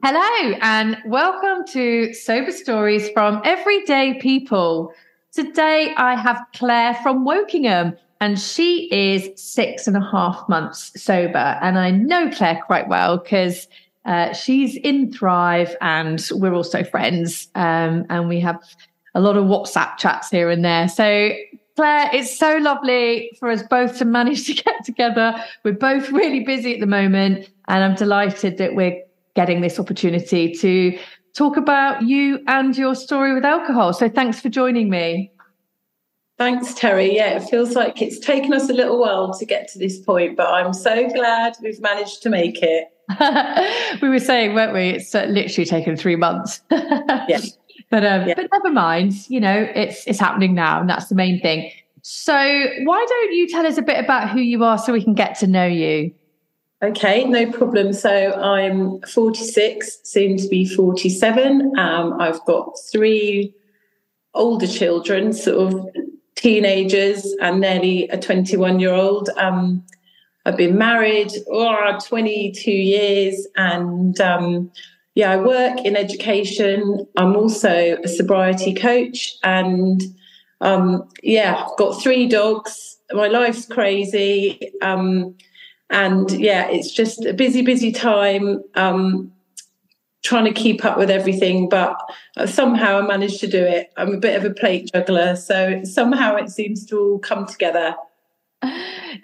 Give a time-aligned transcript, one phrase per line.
[0.00, 4.92] Hello, and welcome to Sober Stories from Everyday People.
[5.32, 11.58] Today I have Claire from Wokingham, and she is six and a half months sober.
[11.60, 13.66] And I know Claire quite well because
[14.04, 17.48] uh, she's in Thrive and we're also friends.
[17.56, 18.62] Um, and we have
[19.16, 20.86] a lot of WhatsApp chats here and there.
[20.88, 21.32] So,
[21.74, 25.34] Claire, it's so lovely for us both to manage to get together.
[25.64, 29.02] We're both really busy at the moment, and I'm delighted that we're
[29.38, 30.98] getting this opportunity to
[31.32, 33.92] talk about you and your story with alcohol.
[33.92, 35.30] So thanks for joining me.
[36.38, 37.14] Thanks, Terry.
[37.14, 40.36] Yeah, it feels like it's taken us a little while to get to this point,
[40.36, 42.88] but I'm so glad we've managed to make it.
[44.02, 44.88] we were saying, weren't we?
[44.90, 46.60] It's uh, literally taken three months.
[46.72, 47.40] yeah.
[47.90, 48.34] But um, yeah.
[48.34, 49.14] but never mind.
[49.28, 51.70] You know, it's it's happening now, and that's the main thing.
[52.02, 55.14] So why don't you tell us a bit about who you are so we can
[55.14, 56.12] get to know you?
[56.80, 57.92] Okay, no problem.
[57.92, 61.76] So I'm 46, soon to be 47.
[61.76, 63.52] Um, I've got three
[64.34, 65.88] older children, sort of
[66.36, 69.28] teenagers, and nearly a 21 year old.
[69.36, 69.84] Um,
[70.46, 74.70] I've been married oh, 22 years, and um,
[75.16, 77.04] yeah, I work in education.
[77.16, 80.00] I'm also a sobriety coach, and
[80.60, 82.98] um, yeah, I've got three dogs.
[83.10, 84.72] My life's crazy.
[84.80, 85.34] Um,
[85.90, 88.62] and yeah, it's just a busy, busy time.
[88.74, 89.32] Um,
[90.22, 91.96] trying to keep up with everything, but
[92.46, 93.92] somehow I managed to do it.
[93.96, 97.94] I'm a bit of a plate juggler, so somehow it seems to all come together.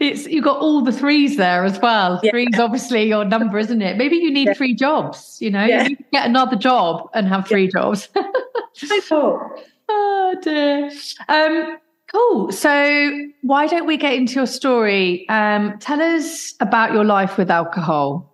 [0.01, 2.21] It's you've got all the threes there as well.
[2.23, 2.31] Yeah.
[2.31, 3.97] Three's obviously your number, isn't it?
[3.97, 4.55] Maybe you need yeah.
[4.55, 5.39] three jobs.
[5.41, 5.89] You know, yeah.
[5.89, 8.09] you get another job and have three jobs.
[8.17, 9.61] I thought.
[9.89, 10.91] Oh dear.
[11.29, 11.79] Um,
[12.15, 12.53] Cool.
[12.53, 15.29] So, why don't we get into your story?
[15.29, 18.33] Um, tell us about your life with alcohol.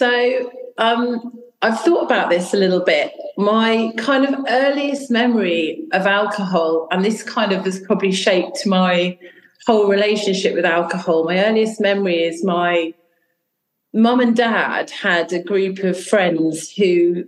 [0.00, 1.32] So, um,
[1.62, 3.12] I've thought about this a little bit.
[3.36, 9.16] My kind of earliest memory of alcohol, and this kind of has probably shaped my
[9.68, 11.22] whole relationship with alcohol.
[11.22, 12.92] My earliest memory is my
[13.94, 17.26] mum and dad had a group of friends who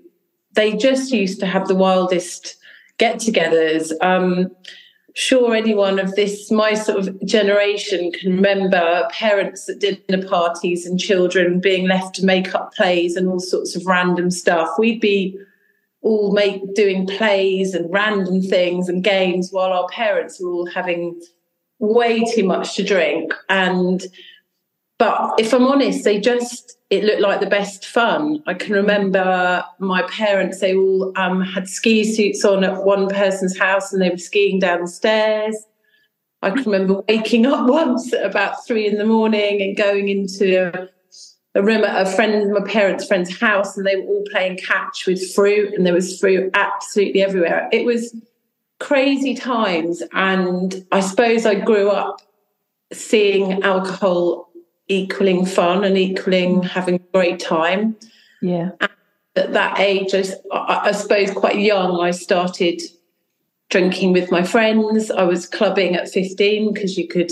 [0.55, 2.57] they just used to have the wildest
[2.99, 3.93] get togethers.
[4.01, 4.51] Um,
[5.19, 11.01] sure anyone of this my sort of generation can remember parents at dinner parties and
[11.01, 14.69] children being left to make up plays and all sorts of random stuff.
[14.79, 15.37] We'd be
[16.03, 21.21] all make doing plays and random things and games while our parents were all having
[21.81, 23.35] way too much to drink.
[23.49, 24.07] And
[24.99, 28.43] but if i'm honest they just it looked like the best fun.
[28.47, 33.59] I can remember my parents, they all um, had ski suits on at one person's
[33.59, 35.55] house and they were skiing downstairs.
[36.41, 40.89] I can remember waking up once at about three in the morning and going into
[41.55, 45.07] a room at a friend, my parents' friend's house, and they were all playing catch
[45.07, 47.69] with fruit, and there was fruit absolutely everywhere.
[47.73, 48.15] It was
[48.79, 52.21] crazy times, and I suppose I grew up
[52.93, 54.48] seeing alcohol
[54.89, 57.97] equaling fun and equaling having a great time.
[58.41, 58.71] Yeah.
[58.81, 58.91] And
[59.37, 62.81] at that age, I, I suppose quite young, I started
[63.71, 65.11] drinking with my friends.
[65.11, 67.31] I was clubbing at 15 because you could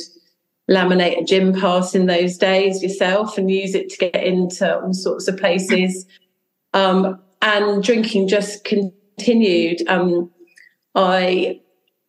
[0.70, 4.92] laminate a gym pass in those days yourself and use it to get into all
[4.92, 6.06] sorts of places.
[6.74, 9.82] Um, and drinking just continued.
[9.88, 10.30] Um,
[10.94, 11.60] I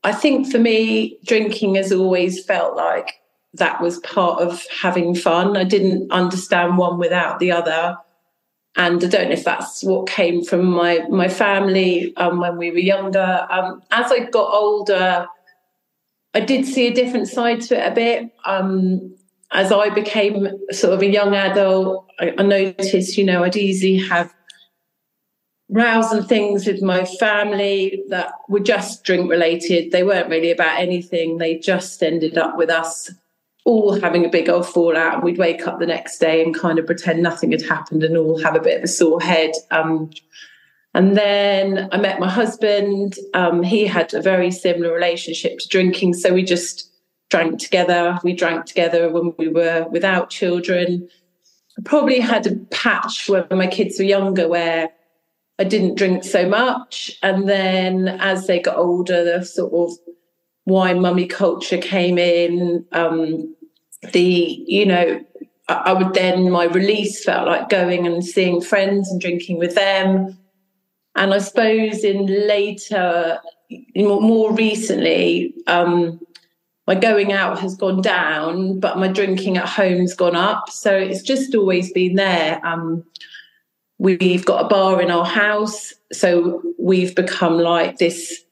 [0.03, 3.13] I think for me, drinking has always felt like
[3.53, 5.57] that was part of having fun.
[5.57, 7.97] I didn't understand one without the other.
[8.75, 12.69] And I don't know if that's what came from my my family um, when we
[12.69, 13.47] were younger.
[13.49, 15.27] Um, as I got older,
[16.35, 18.31] I did see a different side to it a bit.
[18.45, 19.15] Um,
[19.51, 23.97] as I became sort of a young adult, I, I noticed, you know, I'd easily
[24.07, 24.31] have
[25.69, 29.91] rows and things with my family that were just drink related.
[29.91, 31.37] They weren't really about anything.
[31.37, 33.09] They just ended up with us
[33.67, 35.21] all having a big old fallout.
[35.21, 38.41] We'd wake up the next day and kind of pretend nothing had happened and all
[38.41, 39.51] have a bit of a sore head.
[39.71, 40.09] Um,
[40.93, 43.17] and then I met my husband.
[43.33, 46.13] Um, he had a very similar relationship to drinking.
[46.13, 46.89] So we just
[47.29, 48.17] drank together.
[48.23, 51.09] We drank together when we were without children.
[51.77, 54.91] I probably had a patch when my kids were younger where
[55.59, 57.19] I didn't drink so much.
[57.21, 59.97] And then as they got older, the sort of
[60.65, 62.85] wine mummy culture came in.
[62.93, 63.55] Um,
[64.13, 65.23] the, you know,
[65.67, 70.37] I, would then, my release felt like going and seeing friends and drinking with them.
[71.15, 73.39] And I suppose in later,
[73.95, 76.19] more recently, um,
[76.85, 80.69] my going out has gone down, but my drinking at home's gone up.
[80.69, 82.65] So it's just always been there.
[82.65, 83.03] Um,
[83.99, 88.43] We've got a bar in our house, so we've become like this.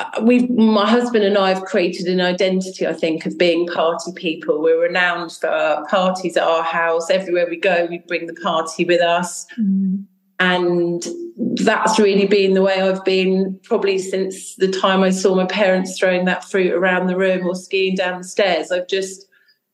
[0.00, 4.12] Uh, we've my husband and I have created an identity, I think, of being party
[4.14, 4.62] people.
[4.62, 7.10] We're renowned for parties at our house.
[7.10, 9.46] Everywhere we go, we bring the party with us.
[9.58, 10.06] Mm.
[10.38, 11.06] And
[11.36, 15.98] that's really been the way I've been probably since the time I saw my parents
[15.98, 18.72] throwing that fruit around the room or skiing down the stairs.
[18.72, 19.26] I've just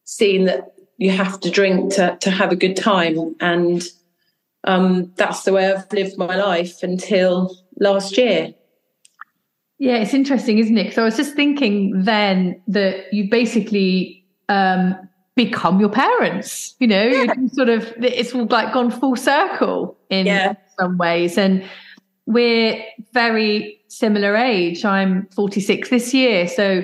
[0.06, 3.37] seen that you have to drink to, to have a good time.
[3.38, 3.84] And
[4.64, 8.52] um, that's the way I've lived my life until last year.
[9.78, 10.94] Yeah, it's interesting, isn't it?
[10.94, 14.96] So I was just thinking then that you basically um,
[15.34, 16.75] become your parents.
[16.78, 17.34] You know, yeah.
[17.52, 20.55] sort of it's all like gone full circle in yeah.
[20.78, 21.64] some ways, and
[22.25, 22.82] we're
[23.12, 24.84] very similar age.
[24.84, 26.82] I'm 46 this year, so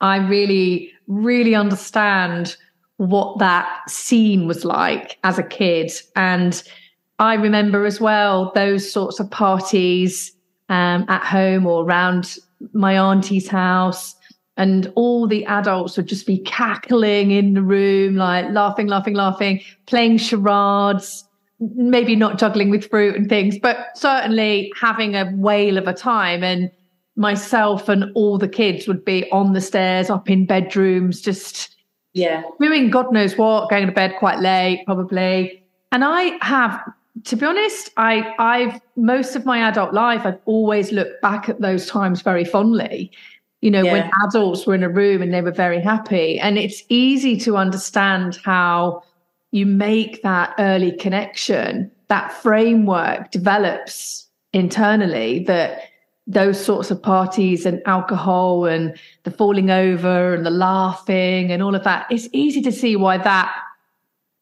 [0.00, 2.56] I really, really understand
[2.96, 6.60] what that scene was like as a kid, and
[7.20, 10.32] I remember as well those sorts of parties
[10.68, 12.36] um, at home or around
[12.72, 14.14] my auntie's house.
[14.56, 19.60] And all the adults would just be cackling in the room, like laughing, laughing, laughing,
[19.86, 21.24] playing charades,
[21.60, 26.42] maybe not juggling with fruit and things, but certainly having a whale of a time.
[26.42, 26.72] And
[27.14, 31.76] myself and all the kids would be on the stairs, up in bedrooms, just
[32.14, 35.62] yeah, doing God knows what, going to bed quite late, probably.
[35.92, 36.80] And I have
[37.24, 41.60] to be honest, I I've most of my adult life I've always looked back at
[41.60, 43.10] those times very fondly.
[43.60, 43.92] You know, yeah.
[43.92, 46.38] when adults were in a room and they were very happy.
[46.38, 49.02] And it's easy to understand how
[49.50, 55.90] you make that early connection, that framework develops internally that
[56.28, 61.74] those sorts of parties and alcohol and the falling over and the laughing and all
[61.74, 63.52] of that, it's easy to see why that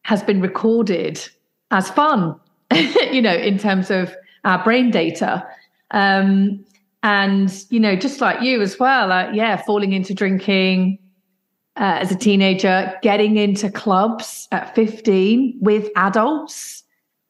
[0.03, 1.27] has been recorded
[1.71, 2.39] as fun
[3.13, 4.15] you know, in terms of
[4.45, 5.47] our brain data.
[5.91, 6.65] Um,
[7.03, 10.99] and, you know, just like you as well, uh, yeah, falling into drinking
[11.77, 16.83] uh, as a teenager, getting into clubs at 15 with adults,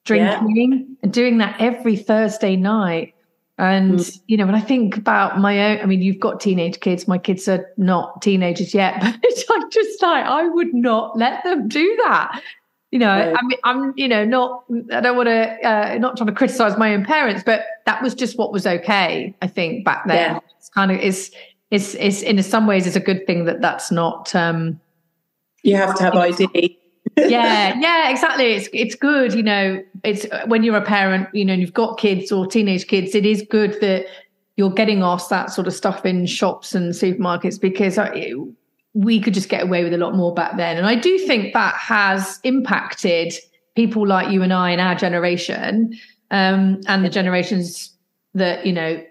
[0.05, 0.97] drinking yeah.
[1.03, 3.15] and doing that every Thursday night.
[3.59, 4.21] And, mm.
[4.27, 7.09] you know, when I think about my own, I mean, you've got teenage kids.
[7.09, 11.69] My kids are not teenagers yet, but I'm just like, I would not let them
[11.69, 12.41] do that
[12.97, 13.37] you know right.
[13.39, 16.79] i mean i'm you know not i don't want to uh, not trying to criticize
[16.79, 20.41] my own parents but that was just what was okay i think back then yeah.
[20.57, 21.31] it's kind of is
[21.71, 24.81] it's it's in some ways it's a good thing that that's not um
[25.63, 26.79] you have to have id
[27.19, 31.53] yeah yeah exactly it's it's good you know it's when you're a parent you know
[31.53, 34.07] and you've got kids or teenage kids it is good that
[34.57, 37.99] you're getting off that sort of stuff in shops and supermarkets because
[38.97, 40.79] we could just get away with a lot more back then.
[40.79, 43.35] And I do think that has impacted
[43.75, 45.93] people like you and I in our generation
[46.31, 47.93] um, and the generations
[48.33, 49.03] that, you know,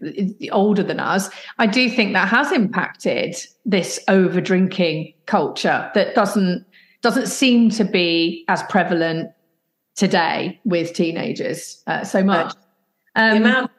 [0.52, 1.30] older than us.
[1.60, 6.66] I do think that has impacted this over drinking culture that doesn't
[7.04, 9.30] doesn't seem to be as prevalent
[9.96, 12.56] today with teenagers uh, so much.
[13.16, 13.72] Um, the amount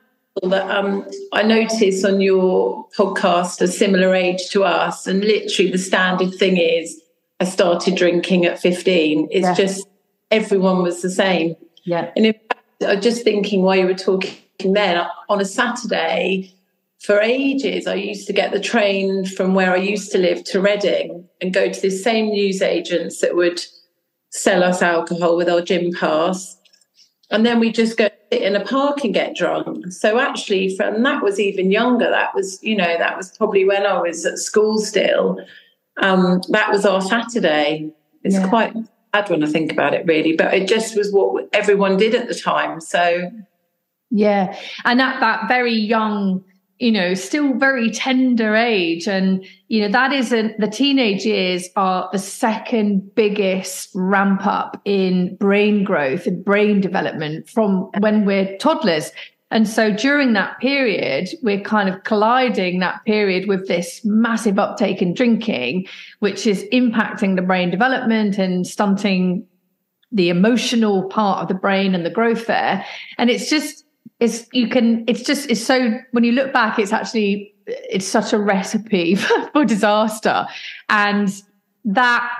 [0.43, 5.79] that um, I notice on your podcast a similar age to us, and literally the
[5.79, 7.01] standard thing is
[7.41, 9.29] I started drinking at 15.
[9.31, 9.55] It's yeah.
[9.55, 9.87] just
[10.31, 11.57] everyone was the same.
[11.85, 12.11] Yeah.
[12.17, 16.53] And in fact, I'm just thinking while you were talking then, on a Saturday,
[16.99, 20.61] for ages, I used to get the train from where I used to live to
[20.61, 23.61] Reading and go to the same newsagents that would
[24.31, 26.57] sell us alcohol with our gym pass.
[27.31, 29.93] And then we just go sit in a park and get drunk.
[29.93, 32.11] So actually, from that was even younger.
[32.11, 35.39] That was, you know, that was probably when I was at school still.
[36.03, 37.91] Um, that was our Saturday.
[38.25, 38.49] It's yeah.
[38.49, 38.75] quite
[39.15, 42.29] sad when I think about it, really, but it just was what everyone did at
[42.29, 42.81] the time.
[42.81, 43.31] So,
[44.11, 46.45] yeah, and at that very young
[46.79, 49.09] you know still very tender age.
[49.09, 55.37] And you know that isn't the teenage years are the second biggest ramp up in
[55.37, 59.11] brain growth and brain development from when we're toddlers.
[59.53, 65.01] And so during that period we're kind of colliding that period with this massive uptake
[65.01, 65.87] in drinking
[66.19, 69.47] which is impacting the brain development and stunting
[70.13, 72.85] the emotional part of the brain and the growth there.
[73.19, 73.86] And it's just
[74.21, 78.33] it's you can it's just it's so when you look back it's actually it's such
[78.33, 79.15] a recipe
[79.53, 80.47] for disaster.
[80.89, 81.43] And
[81.85, 82.33] that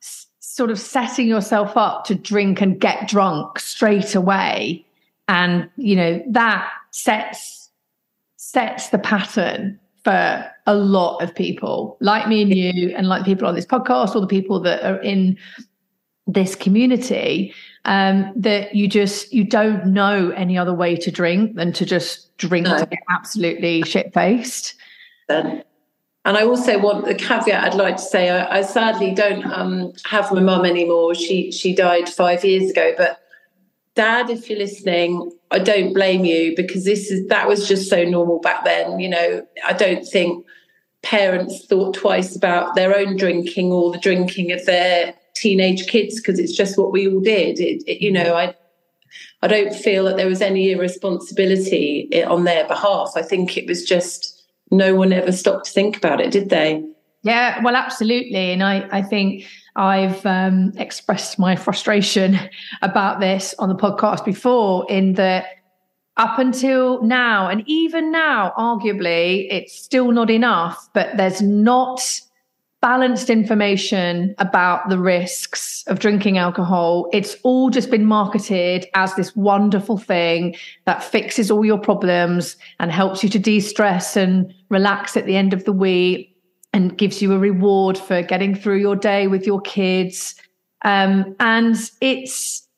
[0.00, 4.84] sort of setting yourself up to drink and get drunk straight away
[5.26, 7.70] and you know that sets
[8.36, 13.48] sets the pattern for a lot of people like me and you and like people
[13.48, 15.36] on this podcast or the people that are in
[16.26, 17.52] this community
[17.84, 22.36] um, that you just you don't know any other way to drink than to just
[22.38, 22.78] drink no.
[22.78, 24.74] to get absolutely shit faced.
[26.26, 29.92] And I also want the caveat I'd like to say I, I sadly don't um,
[30.06, 31.14] have my mum anymore.
[31.14, 32.94] She she died five years ago.
[32.96, 33.20] But
[33.94, 38.04] Dad, if you're listening, I don't blame you because this is that was just so
[38.04, 38.98] normal back then.
[38.98, 40.46] You know, I don't think
[41.02, 46.38] parents thought twice about their own drinking or the drinking of their teenage kids because
[46.38, 47.60] it's just what we all did.
[47.60, 48.54] It, it, you know, I
[49.42, 53.12] I don't feel that there was any irresponsibility on their behalf.
[53.14, 56.82] I think it was just no one ever stopped to think about it, did they?
[57.22, 58.52] Yeah, well, absolutely.
[58.52, 62.38] And I, I think I've um, expressed my frustration
[62.82, 65.46] about this on the podcast before, in that
[66.16, 72.00] up until now, and even now, arguably, it's still not enough, but there's not
[72.84, 77.08] balanced information about the risks of drinking alcohol.
[77.14, 82.92] It's all just been marketed as this wonderful thing that fixes all your problems and
[82.92, 86.36] helps you to de stress and relax at the end of the week
[86.74, 90.34] and gives you a reward for getting through your day with your kids.
[90.82, 92.68] Um, and it's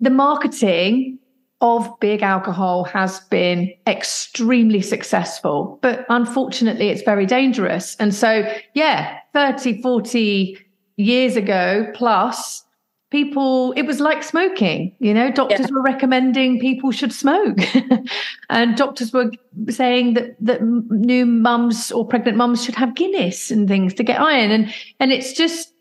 [0.00, 1.20] the marketing
[1.60, 7.94] of big alcohol has been extremely successful, but unfortunately, it's very dangerous.
[8.00, 10.58] And so, yeah, 30, 40
[10.96, 12.64] years ago plus,
[13.12, 14.96] people, it was like smoking.
[14.98, 15.74] You know, doctors yeah.
[15.74, 17.58] were recommending people should smoke.
[18.50, 19.30] and doctors were
[19.68, 24.20] saying that, that new mums or pregnant mums should have Guinness and things to get
[24.20, 24.50] iron.
[24.50, 25.72] And, and it's just,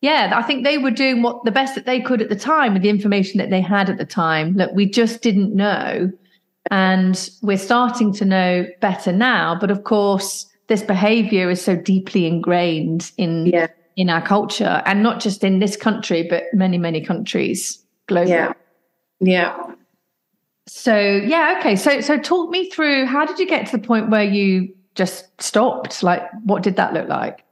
[0.00, 2.72] yeah, I think they were doing what the best that they could at the time
[2.72, 6.10] with the information that they had at the time that we just didn't know.
[6.70, 9.56] And we're starting to know better now.
[9.60, 13.66] But of course, this behavior is so deeply ingrained in yeah.
[13.96, 18.28] in our culture and not just in this country, but many, many countries globally.
[18.30, 18.52] Yeah.
[19.20, 19.74] Yeah.
[20.66, 21.76] So yeah, okay.
[21.76, 25.28] So so talk me through how did you get to the point where you just
[25.42, 26.02] stopped?
[26.02, 27.44] Like what did that look like?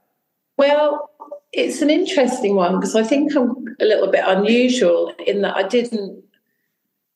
[0.57, 1.07] Well,
[1.53, 5.67] it's an interesting one because I think I'm a little bit unusual in that I
[5.67, 6.23] didn't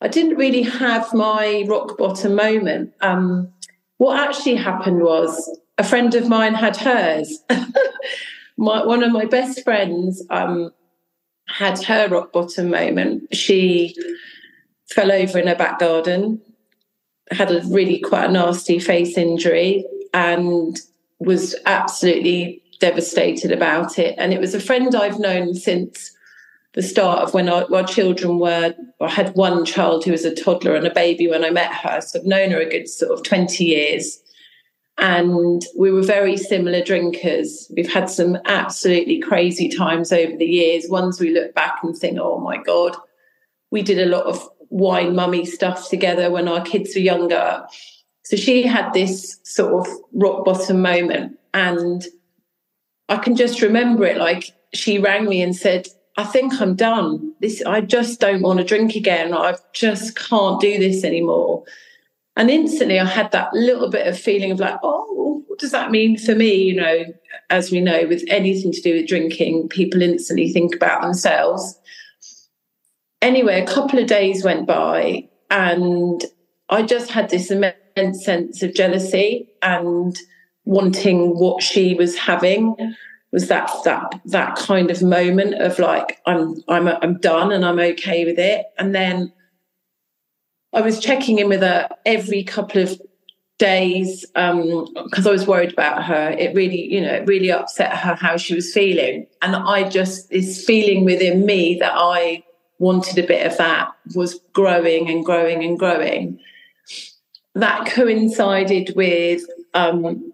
[0.02, 2.94] I didn't really have my rock bottom moment.
[3.02, 3.52] Um,
[3.98, 5.34] what actually happened was
[5.78, 7.40] a friend of mine had hers.
[8.58, 10.72] my, one of my best friends um,
[11.48, 13.36] had her rock bottom moment.
[13.36, 13.96] She
[14.90, 16.42] fell over in her back garden,
[17.32, 20.80] had a really quite a nasty face injury, and
[21.20, 24.16] was absolutely devastated about it.
[24.18, 26.12] And it was a friend I've known since
[26.74, 30.36] the start of when our, our, children were, I had one child who was a
[30.36, 32.02] toddler and a baby when I met her.
[32.02, 34.20] So I've known her a good sort of 20 years.
[34.98, 37.70] And we were very similar drinkers.
[37.76, 40.90] We've had some absolutely crazy times over the years.
[40.90, 42.96] Ones we look back and think, oh my God,
[43.72, 47.66] we did a lot of wine mummy stuff together when our kids were younger.
[48.24, 51.38] So she had this sort of rock bottom moment.
[51.54, 52.04] And
[53.10, 55.88] I can just remember it like she rang me and said,
[56.18, 57.34] I think I'm done.
[57.42, 59.34] This I just don't want to drink again.
[59.34, 61.64] I just can't do this anymore.
[62.36, 65.92] And instantly I had that little bit of feeling of like, oh, what does that
[65.92, 66.54] mean for me?
[66.54, 67.06] You know,
[67.50, 71.80] as we know, with anything to do with drinking, people instantly think about themselves.
[73.22, 76.26] Anyway, a couple of days went by and
[76.70, 80.18] I just had this immense sense of jealousy and
[80.66, 82.76] wanting what she was having
[83.32, 87.80] was that that that kind of moment of like I'm I'm I'm done and I'm
[87.80, 89.32] okay with it and then
[90.76, 93.02] I was checking in with her every couple of
[93.58, 96.32] days because um, I was worried about her.
[96.32, 99.26] It really, you know, it really upset her how she was feeling.
[99.42, 102.44] And I just, this feeling within me that I
[102.80, 106.40] wanted a bit of that was growing and growing and growing.
[107.54, 110.34] That coincided with um,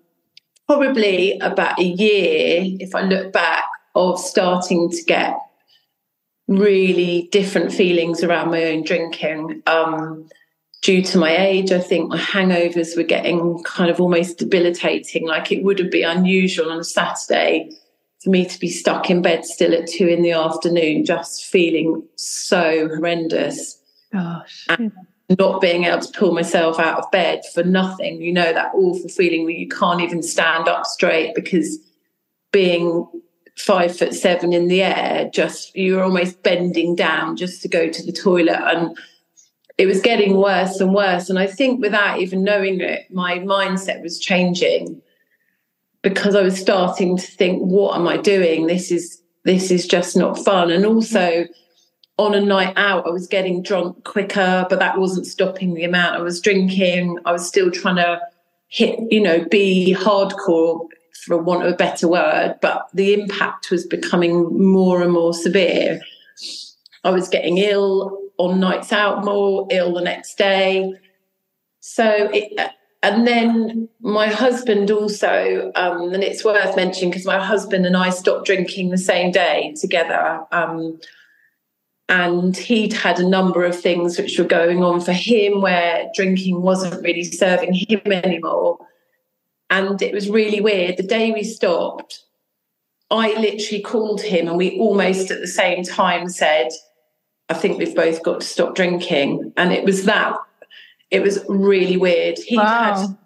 [0.66, 5.38] probably about a year, if I look back, of starting to get
[6.58, 9.64] really different feelings around my own drinking.
[9.68, 10.28] Um,
[10.82, 15.28] due to my age, I think my hangovers were getting kind of almost debilitating.
[15.28, 17.70] Like it wouldn't be unusual on a Saturday
[18.24, 22.04] for me to be stuck in bed still at two in the afternoon, just feeling
[22.16, 23.80] so horrendous.
[24.12, 24.66] Gosh.
[24.70, 24.92] And
[25.40, 28.22] not being able to pull myself out of bed for nothing.
[28.22, 31.80] You know, that awful feeling where you can't even stand up straight because
[32.52, 33.08] being
[33.58, 38.06] five foot seven in the air, just you're almost bending down just to go to
[38.06, 38.60] the toilet.
[38.60, 38.98] And
[39.78, 41.30] it was getting worse and worse.
[41.30, 45.02] And I think without even knowing it, my mindset was changing
[46.02, 48.68] because I was starting to think, what am I doing?
[48.68, 50.72] This is this is just not fun.
[50.72, 51.46] And also
[52.18, 56.16] on a night out, I was getting drunk quicker, but that wasn't stopping the amount
[56.16, 57.18] I was drinking.
[57.26, 58.22] I was still trying to
[58.68, 60.88] hit, you know, be hardcore
[61.26, 66.02] for want of a better word, but the impact was becoming more and more severe.
[67.04, 70.94] I was getting ill on nights out more, ill the next day.
[71.80, 72.72] So it,
[73.04, 78.10] and then my husband also, um, and it's worth mentioning because my husband and I
[78.12, 80.46] stopped drinking the same day together.
[80.52, 81.00] Um,
[82.10, 86.62] and he'd had a number of things which were going on for him where drinking
[86.62, 88.78] wasn't really serving him anymore.
[89.72, 90.98] And it was really weird.
[90.98, 92.24] The day we stopped,
[93.10, 96.70] I literally called him and we almost at the same time said,
[97.50, 99.54] I think we've both got to stop drinking.
[99.56, 100.36] And it was that,
[101.10, 102.38] it was really weird.
[102.38, 102.96] He wow.
[102.96, 103.18] had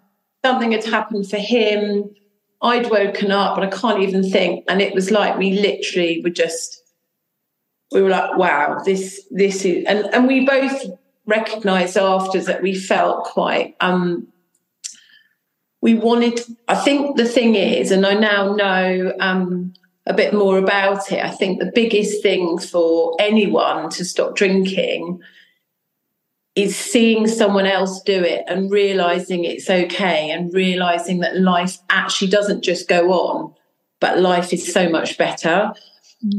[0.44, 2.14] something had happened for him.
[2.62, 4.64] I'd woken up, but I can't even think.
[4.68, 6.80] And it was like we literally were just
[7.92, 10.80] we were like, wow, this this is and, and we both
[11.26, 14.28] recognized after that we felt quite um
[15.82, 19.72] we wanted I think the thing is, and I now know um
[20.06, 25.20] a bit more about it, I think the biggest thing for anyone to stop drinking
[26.54, 32.30] is seeing someone else do it and realizing it's okay and realizing that life actually
[32.30, 33.52] doesn't just go on,
[34.00, 35.72] but life is so much better.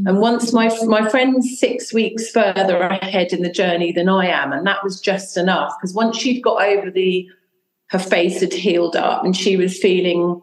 [0.06, 4.52] And once my my friend's six weeks further ahead in the journey than I am,
[4.52, 7.30] and that was just enough because once you've got over the
[7.90, 10.42] her face had healed up and she was feeling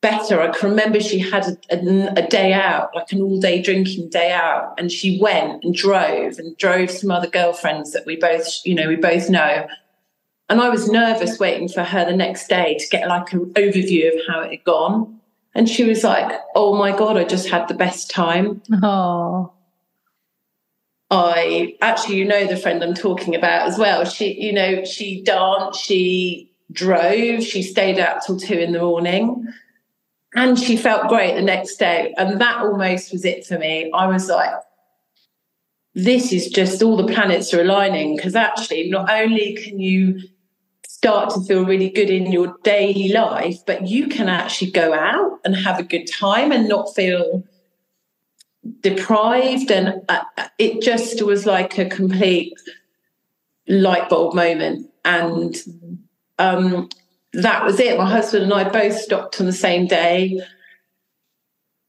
[0.00, 0.40] better.
[0.40, 4.08] I can remember she had a, a, a day out, like an all day drinking
[4.08, 8.46] day out, and she went and drove and drove some other girlfriends that we both,
[8.64, 9.66] you know, we both know.
[10.48, 14.12] And I was nervous waiting for her the next day to get like an overview
[14.12, 15.20] of how it had gone.
[15.54, 18.62] And she was like, Oh my God, I just had the best time.
[18.82, 19.52] Oh.
[21.10, 24.04] I actually, you know, the friend I'm talking about as well.
[24.04, 29.46] She, you know, she danced, she drove, she stayed out till two in the morning,
[30.36, 32.14] and she felt great the next day.
[32.16, 33.90] And that almost was it for me.
[33.92, 34.54] I was like,
[35.94, 40.20] this is just all the planets are aligning because actually, not only can you
[40.86, 45.40] start to feel really good in your daily life, but you can actually go out
[45.44, 47.42] and have a good time and not feel
[48.80, 49.70] deprived.
[49.70, 50.24] And uh,
[50.58, 52.52] it just was like a complete
[53.68, 54.90] light bulb moment.
[55.04, 55.56] And
[56.38, 56.88] um,
[57.32, 57.98] that was it.
[57.98, 60.40] My husband and I both stopped on the same day.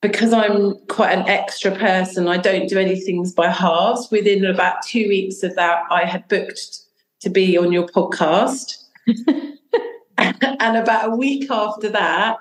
[0.02, 4.10] Because I'm quite an extra person, I don't do anything by halves.
[4.10, 6.80] Within about two weeks of that, I had booked
[7.20, 8.84] to be on your podcast
[10.60, 12.38] and about a week after that,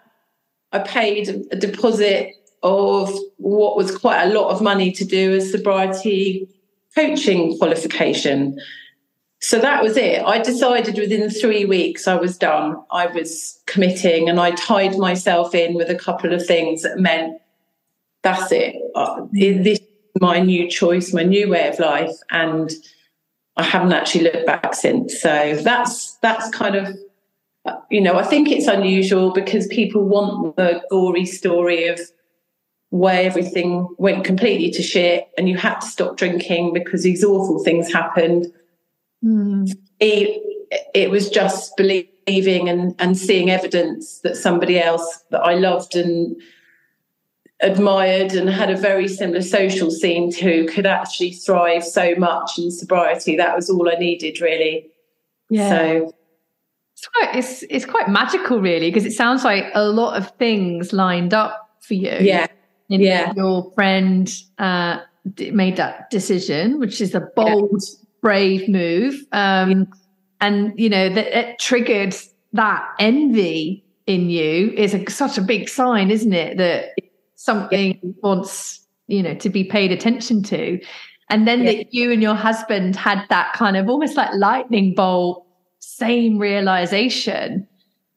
[0.72, 5.40] I paid a deposit of what was quite a lot of money to do a
[5.40, 6.48] sobriety
[6.94, 8.58] coaching qualification.
[9.40, 10.22] So that was it.
[10.22, 12.76] I decided within three weeks I was done.
[12.90, 17.40] I was committing and I tied myself in with a couple of things that meant
[18.22, 18.76] that's it.
[18.94, 19.86] Uh, this is
[20.20, 22.14] my new choice, my new way of life.
[22.30, 22.70] And
[23.56, 25.20] I haven't actually looked back since.
[25.20, 26.88] So that's that's kind of
[27.90, 32.00] you know I think it's unusual because people want the gory story of
[32.90, 37.62] where everything went completely to shit and you had to stop drinking because these awful
[37.62, 38.46] things happened.
[39.24, 39.72] Mm.
[40.00, 40.42] It,
[40.94, 46.36] it was just believing and, and seeing evidence that somebody else that I loved and
[47.62, 52.70] admired and had a very similar social scene to could actually thrive so much in
[52.70, 53.36] sobriety.
[53.36, 54.90] That was all I needed, really.
[55.48, 55.68] Yeah.
[55.68, 56.14] So
[56.94, 60.92] it's quite it's it's quite magical, really, because it sounds like a lot of things
[60.92, 62.16] lined up for you.
[62.20, 62.46] Yeah.
[62.90, 63.32] Yeah.
[63.36, 64.98] Your friend uh,
[65.52, 68.04] made that decision, which is a bold, yeah.
[68.20, 69.14] brave move.
[69.32, 69.88] Um.
[70.42, 72.16] And you know that it triggered
[72.54, 76.56] that envy in you is a, such a big sign, isn't it?
[76.56, 76.94] That
[77.36, 78.10] something yeah.
[78.22, 80.80] wants you know to be paid attention to
[81.30, 81.72] and then yeah.
[81.72, 85.46] that you and your husband had that kind of almost like lightning bolt
[85.80, 87.66] same realization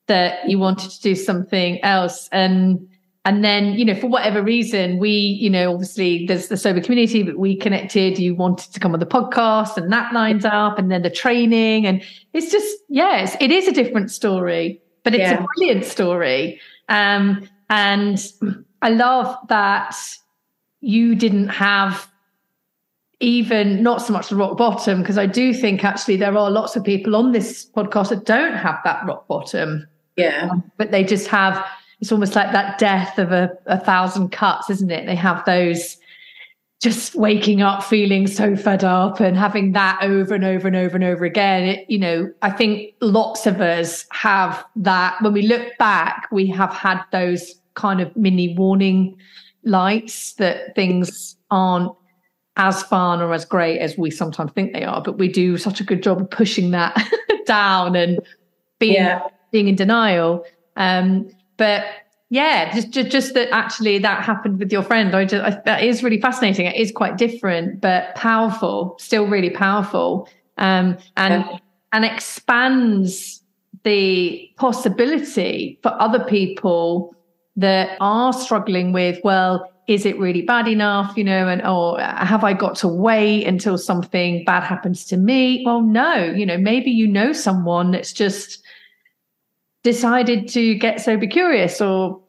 [0.08, 2.86] that you wanted to do something else and
[3.26, 7.24] and then you know for whatever reason we you know obviously there's the sober community
[7.24, 10.92] but we connected you wanted to come on the podcast and that lines up and
[10.92, 15.42] then the training and it's just yes it is a different story but it's yeah.
[15.42, 16.60] a brilliant story
[16.90, 18.32] um and
[18.82, 19.96] I love that
[20.82, 22.08] you didn't have
[23.22, 26.76] even not so much the rock bottom, because I do think actually there are lots
[26.76, 29.88] of people on this podcast that don't have that rock bottom.
[30.18, 30.50] Yeah.
[30.52, 31.66] Um, but they just have,
[32.04, 35.06] it's almost like that death of a, a thousand cuts, isn't it?
[35.06, 35.98] They have those
[36.82, 40.96] just waking up feeling so fed up and having that over and over and over
[40.96, 41.64] and over again.
[41.64, 45.16] It, you know, I think lots of us have that.
[45.22, 49.16] When we look back, we have had those kind of mini warning
[49.64, 51.96] lights that things aren't
[52.58, 55.82] as fun or as great as we sometimes think they are but we do such
[55.82, 56.96] a good job of pushing that
[57.48, 58.20] down and
[58.78, 59.24] being yeah.
[59.52, 61.86] being in denial um, but
[62.30, 65.84] yeah just, just, just that actually that happened with your friend i just I, that
[65.84, 71.58] is really fascinating it is quite different but powerful still really powerful um, and yeah.
[71.92, 73.44] and expands
[73.84, 77.16] the possibility for other people
[77.56, 81.16] that are struggling with, well, is it really bad enough?
[81.18, 85.64] You know, and or have I got to wait until something bad happens to me?
[85.66, 88.63] Well, no, you know, maybe you know someone that's just
[89.84, 92.20] decided to get sober curious or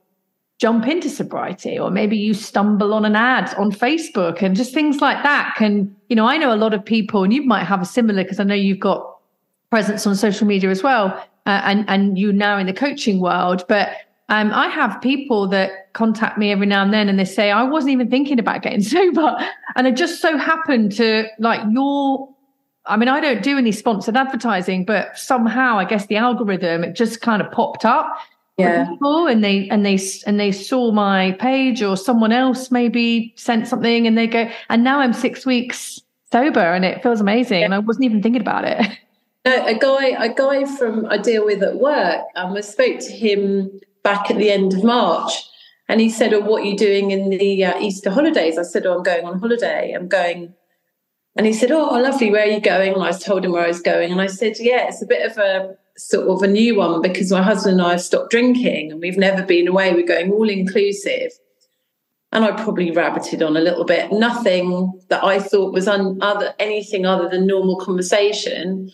[0.58, 5.00] jump into sobriety, or maybe you stumble on an ad on Facebook and just things
[5.00, 7.82] like that can, you know, I know a lot of people, and you might have
[7.82, 9.18] a similar because I know you've got
[9.70, 11.06] presence on social media as well.
[11.46, 13.90] Uh, and and you now in the coaching world, but
[14.30, 17.62] um, I have people that contact me every now and then and they say, I
[17.62, 19.36] wasn't even thinking about getting sober.
[19.76, 22.28] And it just so happened to like your,
[22.86, 26.94] I mean, I don't do any sponsored advertising, but somehow I guess the algorithm, it
[26.94, 28.06] just kind of popped up.
[28.58, 28.86] Yeah.
[28.86, 33.66] People and they, and they, and they saw my page or someone else maybe sent
[33.66, 37.60] something and they go, and now I'm six weeks sober and it feels amazing.
[37.60, 37.64] Yeah.
[37.66, 38.86] And I wasn't even thinking about it.
[39.44, 43.80] a guy, a guy from I deal with at work, um, I spoke to him
[44.02, 45.32] back at the end of March.
[45.88, 48.56] And he said, Oh, what are you doing in the uh, Easter holidays?
[48.58, 49.92] I said, Oh, I'm going on holiday.
[49.92, 50.54] I'm going.
[51.36, 52.30] And he said, Oh, lovely.
[52.30, 52.94] Where are you going?
[52.94, 54.12] And I told him where I was going.
[54.12, 57.30] And I said, Yeah, it's a bit of a sort of a new one because
[57.30, 59.92] my husband and I have stopped drinking and we've never been away.
[59.92, 61.32] We're going all inclusive.
[62.32, 64.10] And I probably rabbited on a little bit.
[64.10, 68.90] Nothing that I thought was un- other, anything other than normal conversation.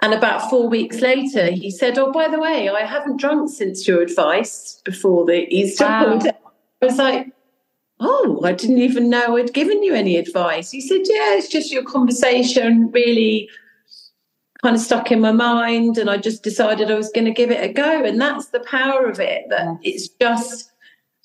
[0.00, 3.88] And about four weeks later, he said, Oh, by the way, I haven't drunk since
[3.88, 5.98] your advice before the Easter wow.
[5.98, 6.30] holiday.
[6.80, 7.32] I was like,
[8.00, 10.70] Oh, I didn't even know I'd given you any advice.
[10.70, 13.48] He said, Yeah, it's just your conversation really
[14.62, 15.98] kind of stuck in my mind.
[15.98, 18.04] And I just decided I was going to give it a go.
[18.04, 20.72] And that's the power of it, that it's just.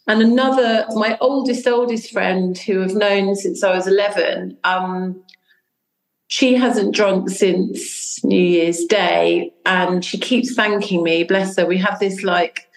[0.06, 5.24] And another, my oldest, oldest friend who I've known since I was 11, um,
[6.28, 11.24] she hasn't drunk since New Year's Day and she keeps thanking me.
[11.24, 11.66] Bless her.
[11.66, 12.68] We have this like,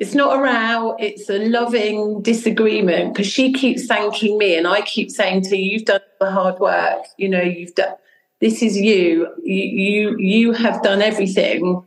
[0.00, 4.80] it's not a row, it's a loving disagreement because she keeps thanking me and I
[4.80, 7.04] keep saying to her, You've done the hard work.
[7.18, 7.94] You know, you've done
[8.40, 9.28] this is you.
[9.44, 11.84] You you, you have done everything.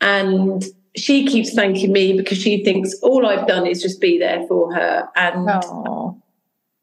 [0.00, 4.46] And she keeps thanking me because she thinks all I've done is just be there
[4.46, 5.08] for her.
[5.16, 6.20] And Aww.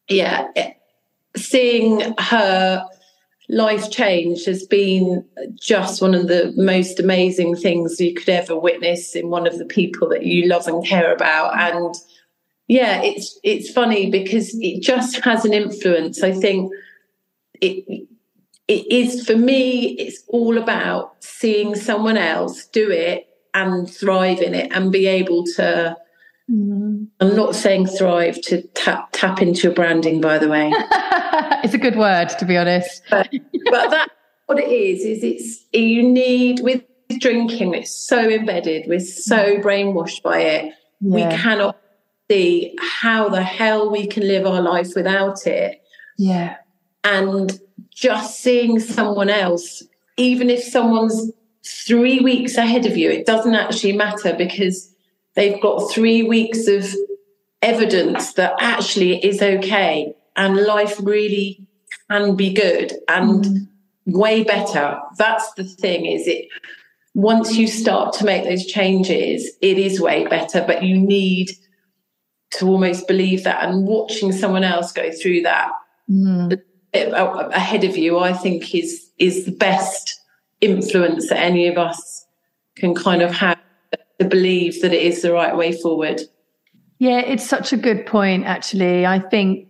[0.10, 0.50] yeah,
[1.38, 2.86] seeing her
[3.50, 9.16] life change has been just one of the most amazing things you could ever witness
[9.16, 11.58] in one of the people that you love and care about.
[11.60, 11.96] And
[12.68, 16.24] yeah it's it's funny because it just has an influence.
[16.24, 16.72] I think
[17.62, 18.08] it
[18.68, 24.54] it is for me it's all about seeing someone else do it and thrive in
[24.56, 25.96] it and be able to
[26.50, 27.08] Mm.
[27.20, 30.72] I'm not saying thrive to tap tap into your branding, by the way.
[31.64, 33.02] it's a good word, to be honest.
[33.10, 33.30] but,
[33.72, 34.12] but that's
[34.46, 35.04] what it is.
[35.04, 36.84] Is it's you need with
[37.20, 40.74] drinking, it's so embedded, we're so brainwashed by it.
[41.02, 41.16] Yeah.
[41.16, 41.78] We cannot
[42.30, 45.82] see how the hell we can live our life without it.
[46.18, 46.58] Yeah.
[47.04, 49.84] And just seeing someone else,
[50.18, 51.32] even if someone's
[51.66, 54.95] three weeks ahead of you, it doesn't actually matter because
[55.36, 56.86] they've got three weeks of
[57.62, 61.66] evidence that actually it is okay and life really
[62.10, 63.68] can be good and mm.
[64.06, 65.00] way better.
[65.18, 66.48] That's the thing, is it
[67.16, 71.50] once you start to make those changes, it is way better, but you need
[72.52, 75.72] to almost believe that and watching someone else go through that
[76.10, 76.62] mm.
[76.94, 80.20] ahead of you, I think is is the best
[80.60, 82.26] influence that any of us
[82.76, 83.55] can kind of have
[84.20, 86.22] to belief that it is the right way forward.
[87.00, 89.06] Yeah, it's such a good point, actually.
[89.06, 89.68] I think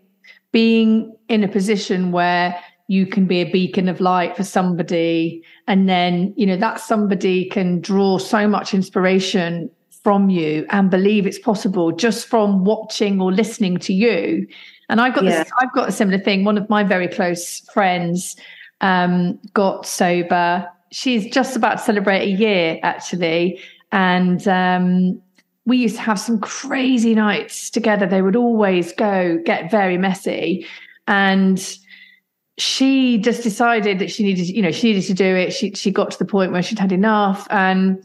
[0.52, 5.90] being in a position where you can be a beacon of light for somebody, and
[5.90, 9.70] then, you know, that somebody can draw so much inspiration
[10.04, 14.48] from you and believe it's possible just from watching or listening to you.
[14.88, 15.44] And I've got yeah.
[15.44, 16.44] this, I've got a similar thing.
[16.44, 18.36] One of my very close friends
[18.82, 20.70] um, got sober.
[20.92, 23.60] She's just about to celebrate a year, actually.
[23.92, 25.22] And um,
[25.66, 28.06] we used to have some crazy nights together.
[28.06, 30.66] They would always go get very messy.
[31.08, 31.78] And
[32.58, 35.52] she just decided that she needed, you know, she needed to do it.
[35.52, 37.48] She she got to the point where she'd had enough.
[37.50, 38.04] And,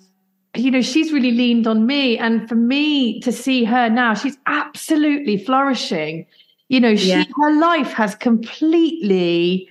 [0.57, 2.19] you know, she's really leaned on me.
[2.19, 6.27] And for me to see her now, she's absolutely flourishing.
[6.69, 7.25] You know, she yeah.
[7.37, 9.69] her life has completely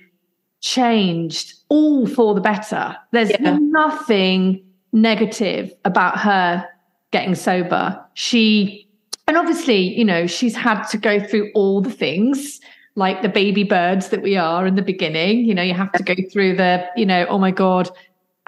[0.60, 2.96] changed all for the better.
[3.12, 3.58] There's yeah.
[3.60, 4.62] nothing
[4.92, 6.66] negative about her
[7.10, 8.02] getting sober.
[8.14, 8.88] She,
[9.26, 12.60] and obviously, you know, she's had to go through all the things
[12.96, 15.44] like the baby birds that we are in the beginning.
[15.44, 17.90] You know, you have to go through the, you know, oh my God,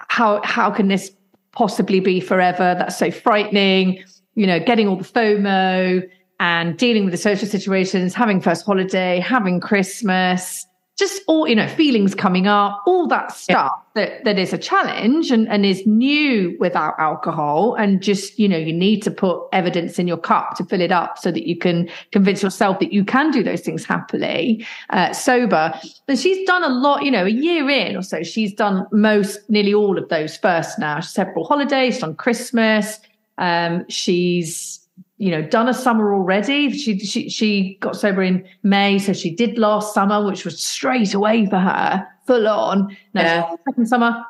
[0.09, 1.13] how how can this
[1.53, 2.75] possibly be forever?
[2.79, 4.03] That's so frightening.
[4.35, 6.09] You know, getting all the FOMO
[6.41, 10.67] and dealing with the social situations, having first holiday, having Christmas,
[11.03, 14.07] just all you know feelings coming up all that stuff yeah.
[14.07, 17.75] that that is a challenge and and is new without alcohol.
[17.75, 20.93] And just you know you need to put evidence in your cup to fill it
[20.93, 25.13] up so that you can convince yourself that you can do those things happily uh,
[25.13, 25.75] sober.
[26.07, 29.41] And she's done a lot you know a year in or so she's done most
[29.51, 31.01] nearly all of those first now.
[31.01, 33.01] Several holidays on christmas.
[33.39, 34.82] Um, she's
[35.23, 36.77] you know done a summer already.
[36.77, 41.15] She she she got sober in May, so she did last summer, which was straight
[41.15, 42.89] away for her, full on.
[43.15, 43.55] No, yeah.
[43.65, 44.25] second summer,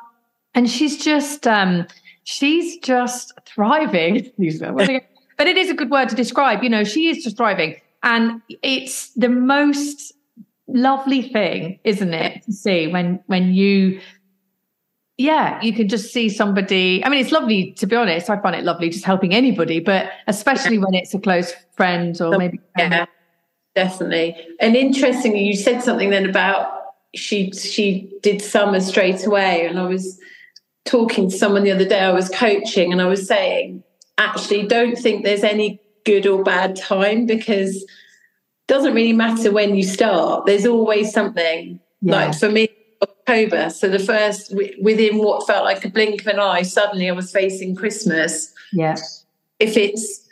[0.53, 1.87] and she's just um
[2.25, 4.31] she's just thriving.
[4.37, 6.61] but it is a good word to describe.
[6.61, 10.13] You know, she is just thriving, and it's the most
[10.67, 13.99] lovely thing, isn't it, to see when when you
[15.17, 17.03] yeah, you can just see somebody.
[17.05, 18.29] I mean, it's lovely to be honest.
[18.29, 22.37] I find it lovely just helping anybody, but especially when it's a close friend or
[22.37, 22.59] maybe.
[22.77, 23.05] Yeah,
[23.75, 24.35] definitely.
[24.59, 26.71] And interestingly, you said something then about
[27.13, 30.19] she she did summer straight away, and I was
[30.85, 31.99] talking to someone the other day.
[31.99, 33.83] I was coaching, and I was saying,
[34.17, 37.87] actually, don't think there's any good or bad time because it
[38.67, 40.47] doesn't really matter when you start.
[40.47, 41.79] There's always something.
[42.01, 42.11] Yeah.
[42.11, 42.67] Like for me,
[43.27, 43.69] October.
[43.69, 47.31] So the first, within what felt like a blink of an eye, suddenly I was
[47.31, 48.53] facing Christmas.
[48.71, 48.95] Yeah.
[49.59, 50.27] If it's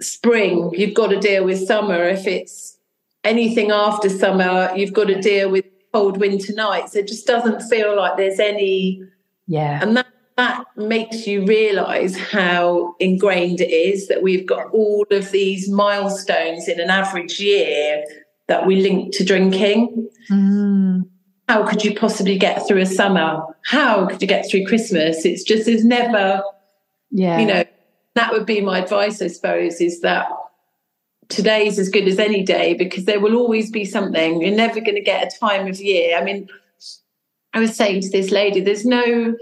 [0.00, 2.04] spring, you've got to deal with summer.
[2.04, 2.76] If it's
[3.22, 6.96] anything after summer, you've got to deal with cold winter nights.
[6.96, 9.02] It just doesn't feel like there's any.
[9.46, 9.78] Yeah.
[9.80, 15.30] And that, that makes you realize how ingrained it is that we've got all of
[15.30, 18.04] these milestones in an average year
[18.48, 20.08] that we link to drinking.
[20.30, 21.04] Mm
[21.48, 23.42] how could you possibly get through a summer?
[23.66, 25.24] How could you get through Christmas?
[25.24, 26.42] It's just, there's never,
[27.10, 27.38] yeah.
[27.38, 27.64] you know,
[28.14, 30.28] that would be my advice, I suppose, is that
[31.28, 34.40] today is as good as any day because there will always be something.
[34.40, 36.16] You're never going to get a time of year.
[36.16, 36.48] I mean,
[37.52, 39.36] I was saying to this lady, there's no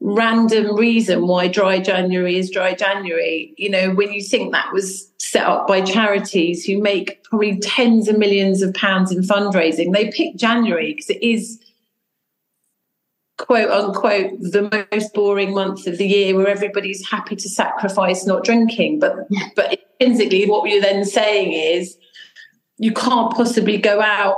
[0.00, 3.54] random reason why dry January is dry January.
[3.56, 8.08] You know, when you think that was set up by charities who make probably tens
[8.08, 11.60] of millions of pounds in fundraising, they pick January because it is
[13.38, 18.44] quote unquote the most boring month of the year where everybody's happy to sacrifice not
[18.44, 18.98] drinking.
[18.98, 19.14] But
[19.54, 21.96] but intrinsically what you're then saying is
[22.78, 24.36] you can't possibly go out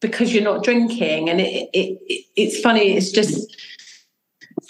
[0.00, 1.28] because you're not drinking.
[1.28, 3.54] And it, it, it it's funny, it's just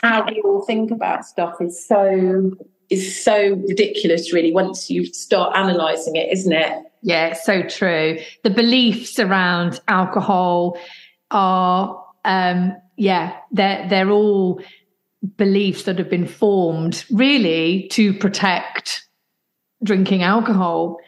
[0.03, 2.51] how we all think about stuff is so
[2.99, 6.83] is so ridiculous really once you start analyzing it isn't it?
[7.03, 8.19] Yeah it's so true.
[8.43, 10.79] The beliefs around alcohol
[11.31, 14.61] are um yeah they're they're all
[15.37, 19.07] beliefs that have been formed really to protect
[19.83, 20.99] drinking alcohol.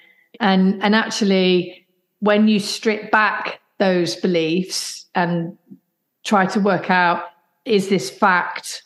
[0.41, 1.87] And and actually
[2.21, 5.57] when you strip back those beliefs and
[6.25, 7.25] try to work out
[7.65, 8.83] is this fact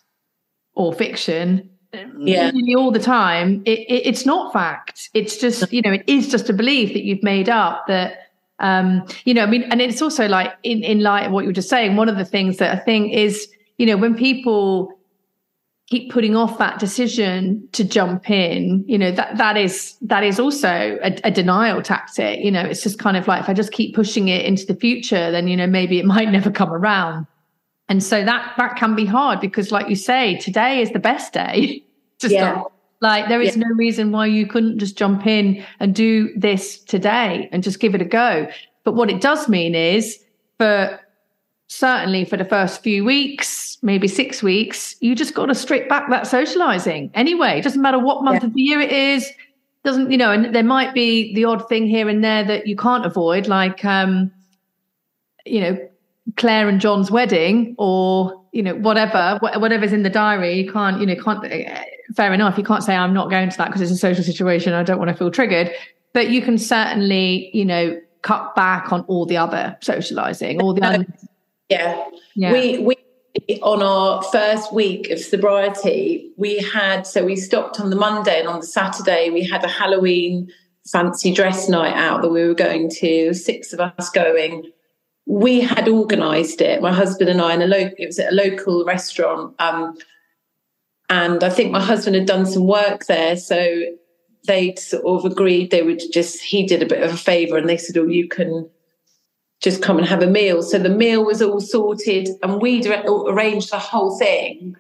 [0.74, 1.69] or fiction
[2.18, 2.52] yeah.
[2.76, 5.10] All the time it, it, it's not fact.
[5.14, 9.04] It's just you know it is just a belief that you've made up that um
[9.24, 11.54] you know i mean and it's also like in in light of what you were
[11.54, 14.92] just saying one of the things that i think is you know when people
[15.88, 20.38] keep putting off that decision to jump in you know that that is that is
[20.38, 22.38] also a, a, denial tactic.
[22.44, 24.76] You know it's just kind of like if i just keep pushing it into the
[24.76, 27.26] future then you know maybe it might never come around
[27.90, 31.34] and so that that can be hard because like you say today is the best
[31.34, 31.84] day
[32.20, 32.52] to yeah.
[32.52, 32.72] start
[33.02, 33.64] like there is yeah.
[33.68, 37.94] no reason why you couldn't just jump in and do this today and just give
[37.94, 38.48] it a go
[38.84, 40.18] but what it does mean is
[40.56, 40.98] for
[41.70, 46.10] certainly for the first few weeks, maybe six weeks, you just got to strip back
[46.10, 47.60] that socializing anyway.
[47.60, 48.48] It doesn't matter what month yeah.
[48.48, 49.30] of the year it is.
[49.84, 52.76] Doesn't, you know, and there might be the odd thing here and there that you
[52.76, 54.32] can't avoid, like, um,
[55.46, 55.88] you know,
[56.36, 60.54] Claire and John's wedding or, you know, whatever, whatever's in the diary.
[60.54, 62.56] You can't, you know, can't, eh, fair enough.
[62.58, 64.72] You can't say, I'm not going to that because it's a social situation.
[64.72, 65.72] I don't want to feel triggered.
[66.12, 70.82] But you can certainly, you know, cut back on all the other socializing, all the
[70.82, 71.06] other
[71.70, 72.04] yeah.
[72.34, 72.52] yeah.
[72.52, 72.96] We we
[73.62, 78.48] on our first week of sobriety, we had so we stopped on the Monday and
[78.48, 80.50] on the Saturday we had a Halloween
[80.90, 84.70] fancy dress night out that we were going to, six of us going.
[85.30, 88.34] We had organised it, my husband and I, in a local it was at a
[88.34, 89.54] local restaurant.
[89.60, 89.96] Um,
[91.08, 93.36] and I think my husband had done some work there.
[93.36, 93.82] So
[94.46, 97.68] they'd sort of agreed they would just he did a bit of a favour and
[97.68, 98.68] they said, Oh, you can
[99.60, 100.62] just come and have a meal.
[100.62, 104.76] So the meal was all sorted and we'd arranged the whole thing.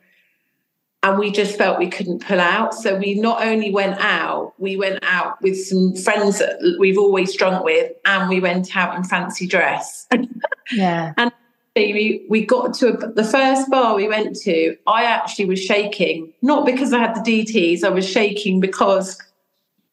[1.02, 2.74] And we just felt we couldn't pull out.
[2.74, 7.34] So we not only went out, we went out with some friends that we've always
[7.34, 10.06] drunk with, and we went out in fancy dress.
[10.72, 11.14] Yeah.
[11.16, 11.32] and
[11.74, 14.76] we, we got to a, the first bar we went to.
[14.86, 19.20] I actually was shaking, not because I had the DTs, I was shaking because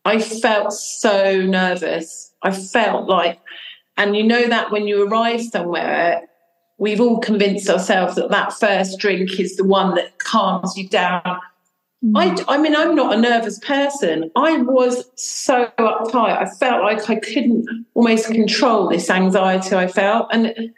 [0.05, 2.31] I felt so nervous.
[2.43, 3.39] I felt like
[3.97, 6.21] and you know that when you arrive somewhere,
[6.77, 11.39] we've all convinced ourselves that that first drink is the one that calms you down.
[12.05, 12.45] Mm.
[12.47, 14.29] I, I mean, I'm not a nervous person.
[14.35, 16.37] I was so uptight.
[16.37, 20.27] I felt like I couldn't almost control this anxiety I felt.
[20.31, 20.71] And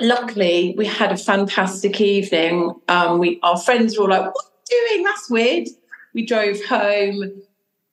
[0.00, 2.72] luckily, we had a fantastic evening.
[2.88, 5.04] Um, we, our friends were all like, What are you doing?
[5.04, 5.68] That's weird.
[6.14, 7.42] We drove home.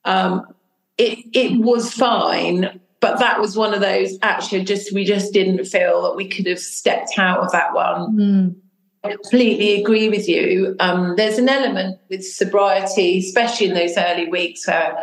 [0.05, 0.53] Um,
[0.99, 5.65] it, it was fine but that was one of those actually just we just didn't
[5.65, 8.55] feel that we could have stepped out of that one mm.
[9.03, 14.29] I completely agree with you um, there's an element with sobriety especially in those early
[14.29, 14.97] weeks where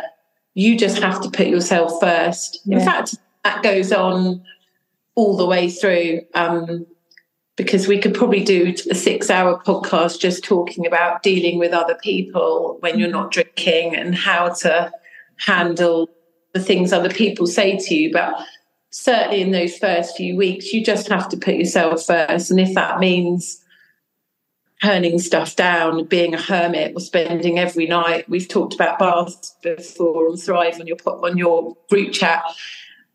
[0.53, 2.79] you just have to put yourself first yeah.
[2.79, 4.43] in fact that goes on
[5.15, 6.85] all the way through um,
[7.55, 11.95] because we could probably do a six hour podcast just talking about dealing with other
[11.95, 14.91] people when you're not drinking and how to
[15.37, 16.07] handle
[16.53, 18.11] the things other people say to you.
[18.11, 18.33] But
[18.89, 22.51] certainly in those first few weeks, you just have to put yourself first.
[22.51, 23.63] And if that means
[24.83, 30.29] turning stuff down, being a hermit, or spending every night, we've talked about baths before
[30.29, 32.43] on Thrive on your pop on your group chat.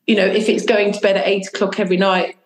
[0.06, 2.36] You know, if it's going to bed at eight o'clock every night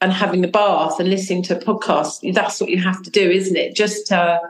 [0.00, 3.30] and having a bath and listening to a podcast, that's what you have to do,
[3.30, 3.74] isn't it?
[3.74, 4.40] Just to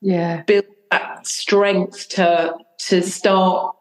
[0.00, 3.76] yeah build that strength to to start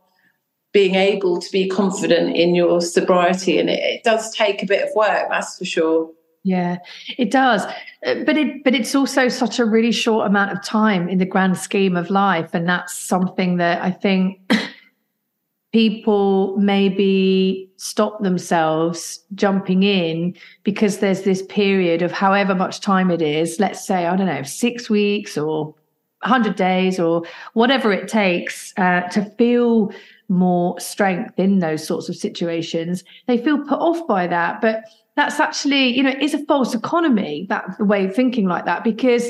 [0.71, 3.57] being able to be confident in your sobriety.
[3.57, 6.12] And it, it does take a bit of work, that's for sure.
[6.43, 6.79] Yeah,
[7.17, 7.63] it does.
[8.05, 11.25] Uh, but it but it's also such a really short amount of time in the
[11.25, 12.53] grand scheme of life.
[12.53, 14.39] And that's something that I think
[15.71, 23.21] people maybe stop themselves jumping in because there's this period of however much time it
[23.21, 25.75] is, let's say, I don't know, six weeks or
[26.24, 29.91] 100 days or whatever it takes uh, to feel
[30.32, 33.03] more strength in those sorts of situations.
[33.27, 34.61] They feel put off by that.
[34.61, 38.65] But that's actually, you know, is a false economy, that the way of thinking like
[38.65, 39.29] that, because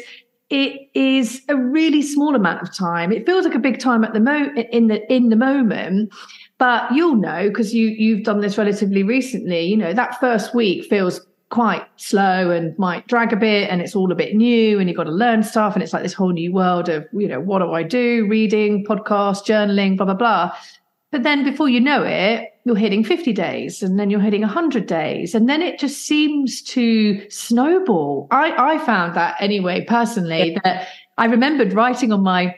[0.50, 3.12] it is a really small amount of time.
[3.12, 6.14] It feels like a big time at the mo in the in the moment,
[6.58, 9.64] but you'll know because you you've done this relatively recently.
[9.64, 11.22] You know that first week feels
[11.52, 14.96] quite slow and might drag a bit and it's all a bit new and you've
[14.96, 17.60] got to learn stuff and it's like this whole new world of you know what
[17.60, 20.50] do i do reading podcast journaling blah blah blah
[21.12, 24.86] but then before you know it, you're hitting 50 days and then you're hitting 100
[24.86, 25.36] days.
[25.36, 28.28] And then it just seems to snowball.
[28.32, 30.88] I, I found that anyway, personally, that
[31.18, 32.56] I remembered writing on my,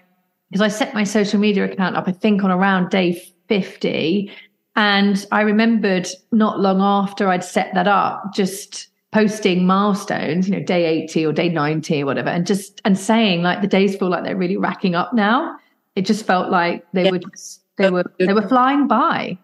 [0.51, 3.13] because I set my social media account up, I think on around day
[3.47, 4.31] 50.
[4.75, 10.63] And I remembered not long after I'd set that up, just posting milestones, you know,
[10.63, 14.09] day 80 or day 90 or whatever, and just and saying like the days feel
[14.09, 15.55] like they're really racking up now.
[15.95, 17.11] It just felt like they yeah.
[17.11, 19.37] were just they were they were flying by.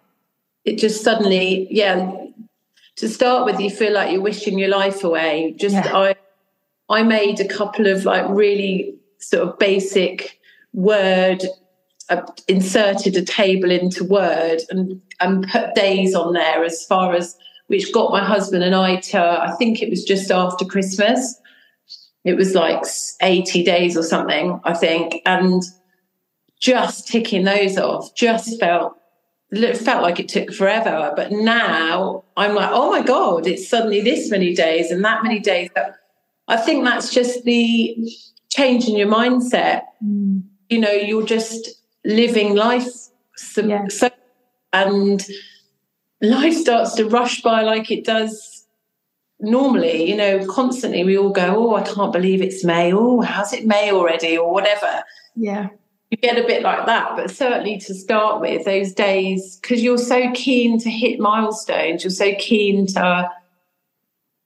[0.65, 2.11] It just suddenly, yeah.
[2.97, 5.55] To start with, you feel like you're wishing your life away.
[5.57, 5.91] Just yeah.
[5.95, 6.15] I
[6.89, 10.39] I made a couple of like really sort of basic
[10.73, 11.43] word
[12.09, 17.37] uh, inserted a table into Word and and put days on there as far as
[17.67, 21.39] which got my husband and I to I think it was just after Christmas.
[22.25, 22.83] It was like
[23.21, 25.63] 80 days or something, I think, and
[26.59, 28.95] just ticking those off just felt
[29.51, 31.11] felt like it took forever.
[31.15, 35.39] But now I'm like, oh my god, it's suddenly this many days and that many
[35.39, 35.69] days.
[36.47, 37.97] I think that's just the
[38.49, 39.83] change in your mindset.
[40.03, 40.43] Mm.
[40.69, 41.67] You know, you're just
[42.05, 42.87] living life
[43.35, 43.87] so, yeah.
[43.87, 44.09] so,
[44.73, 45.25] and
[46.21, 48.67] life starts to rush by like it does
[49.39, 53.53] normally you know constantly we all go oh i can't believe it's may oh how's
[53.53, 55.01] it may already or whatever
[55.37, 55.69] yeah
[56.09, 59.97] you get a bit like that but certainly to start with those days because you're
[59.97, 63.29] so keen to hit milestones you're so keen to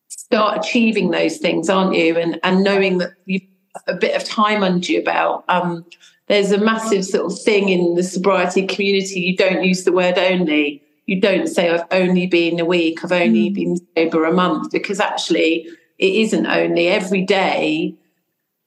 [0.09, 3.43] start achieving those things aren't you and and knowing that you've
[3.87, 5.83] a bit of time under your belt um,
[6.27, 9.19] there's a massive sort of thing in the sobriety community.
[9.19, 10.81] You don't use the word only.
[11.05, 13.53] You don't say, I've only been a week, I've only mm.
[13.53, 15.67] been sober a month, because actually
[15.99, 16.87] it isn't only.
[16.87, 17.93] Every day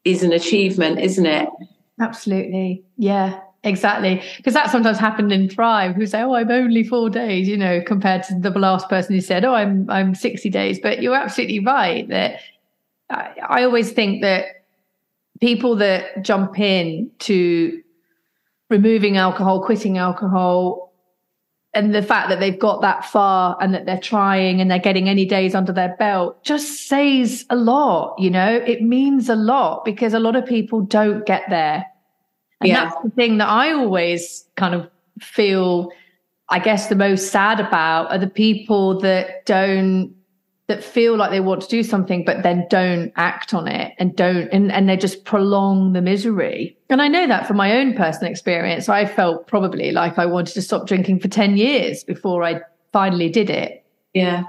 [0.04, 1.48] is an achievement, isn't it?
[2.00, 2.84] Absolutely.
[2.96, 4.22] Yeah, exactly.
[4.36, 7.80] Because that sometimes happened in Thrive, who say, Oh, I'm only four days, you know,
[7.86, 10.78] compared to the last person who said, Oh, I'm I'm 60 days.
[10.80, 12.40] But you're absolutely right that
[13.10, 14.46] I, I always think that
[15.40, 17.82] people that jump in to
[18.70, 20.85] removing alcohol, quitting alcohol,
[21.76, 25.10] and the fact that they've got that far and that they're trying and they're getting
[25.10, 29.84] any days under their belt just says a lot, you know, it means a lot
[29.84, 31.84] because a lot of people don't get there.
[32.62, 32.84] And yeah.
[32.84, 34.88] that's the thing that I always kind of
[35.20, 35.92] feel,
[36.48, 40.15] I guess, the most sad about are the people that don't
[40.68, 44.16] that feel like they want to do something but then don't act on it and
[44.16, 46.76] don't and, and they just prolong the misery.
[46.90, 48.88] And i know that from my own personal experience.
[48.88, 52.60] I felt probably like i wanted to stop drinking for 10 years before i
[52.92, 53.84] finally did it.
[54.12, 54.44] Yeah.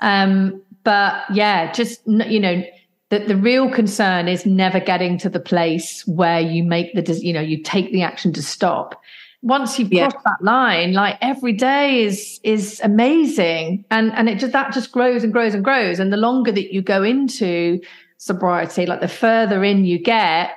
[0.00, 2.62] Um but yeah just you know
[3.10, 7.32] that the real concern is never getting to the place where you make the you
[7.32, 9.01] know you take the action to stop
[9.42, 10.08] once you've yeah.
[10.08, 14.92] crossed that line, like every day is is amazing, and and it just that just
[14.92, 15.98] grows and grows and grows.
[15.98, 17.80] And the longer that you go into
[18.18, 20.52] sobriety, like the further in you get,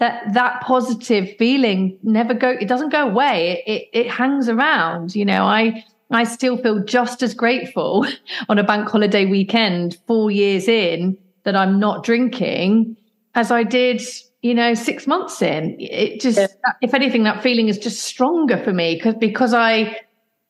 [0.00, 2.50] that that positive feeling never go.
[2.50, 3.62] It doesn't go away.
[3.66, 5.14] It it, it hangs around.
[5.14, 8.06] You know, I I still feel just as grateful
[8.48, 12.96] on a bank holiday weekend, four years in, that I'm not drinking
[13.36, 14.02] as I did
[14.42, 16.72] you know, six months in, it just, yeah.
[16.80, 20.00] if anything, that feeling is just stronger for me because because I,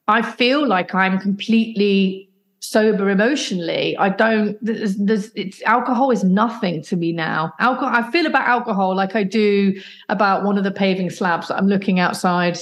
[0.09, 2.28] I feel like I'm completely
[2.61, 3.97] sober emotionally.
[3.97, 4.59] I don't.
[4.61, 7.53] There's, there's, it's alcohol is nothing to me now.
[7.61, 7.91] Alcohol.
[7.95, 11.68] I feel about alcohol like I do about one of the paving slabs that I'm
[11.68, 12.59] looking outside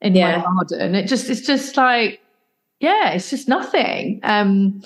[0.00, 0.38] in yeah.
[0.38, 0.94] my garden.
[0.94, 2.20] It just, it's just like,
[2.80, 4.20] yeah, it's just nothing.
[4.22, 4.82] Um.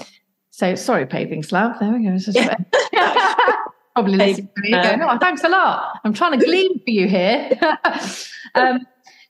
[0.51, 1.79] So sorry, paving slab.
[1.79, 2.17] There we go.
[3.99, 5.99] Probably listening to me going, oh, thanks a lot.
[6.05, 7.51] I'm trying to glean for you here.
[8.55, 8.87] um,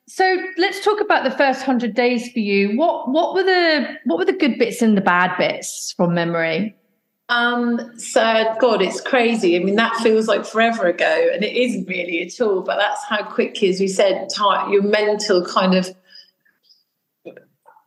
[0.07, 2.77] so let's talk about the first hundred days for you.
[2.77, 6.77] What what were the what were the good bits and the bad bits from memory?
[7.31, 9.57] Um, so God, it's crazy.
[9.57, 12.61] I mean, that feels like forever ago, and it isn't really at all.
[12.61, 15.89] But that's how quickly, as we said, time, your mental kind of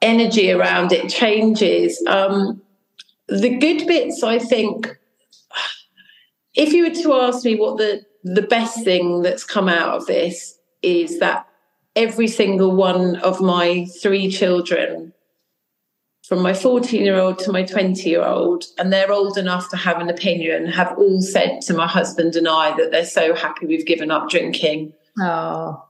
[0.02, 2.04] energy around it changes.
[2.08, 2.60] Um,
[3.28, 4.98] the good bits, I think,
[6.56, 10.06] if you were to ask me what the the best thing that's come out of
[10.06, 11.48] this is that
[11.96, 15.12] every single one of my three children
[16.28, 19.76] from my 14 year old to my 20 year old and they're old enough to
[19.76, 23.66] have an opinion have all said to my husband and I that they're so happy
[23.66, 24.94] we've given up drinking.
[25.20, 25.84] Oh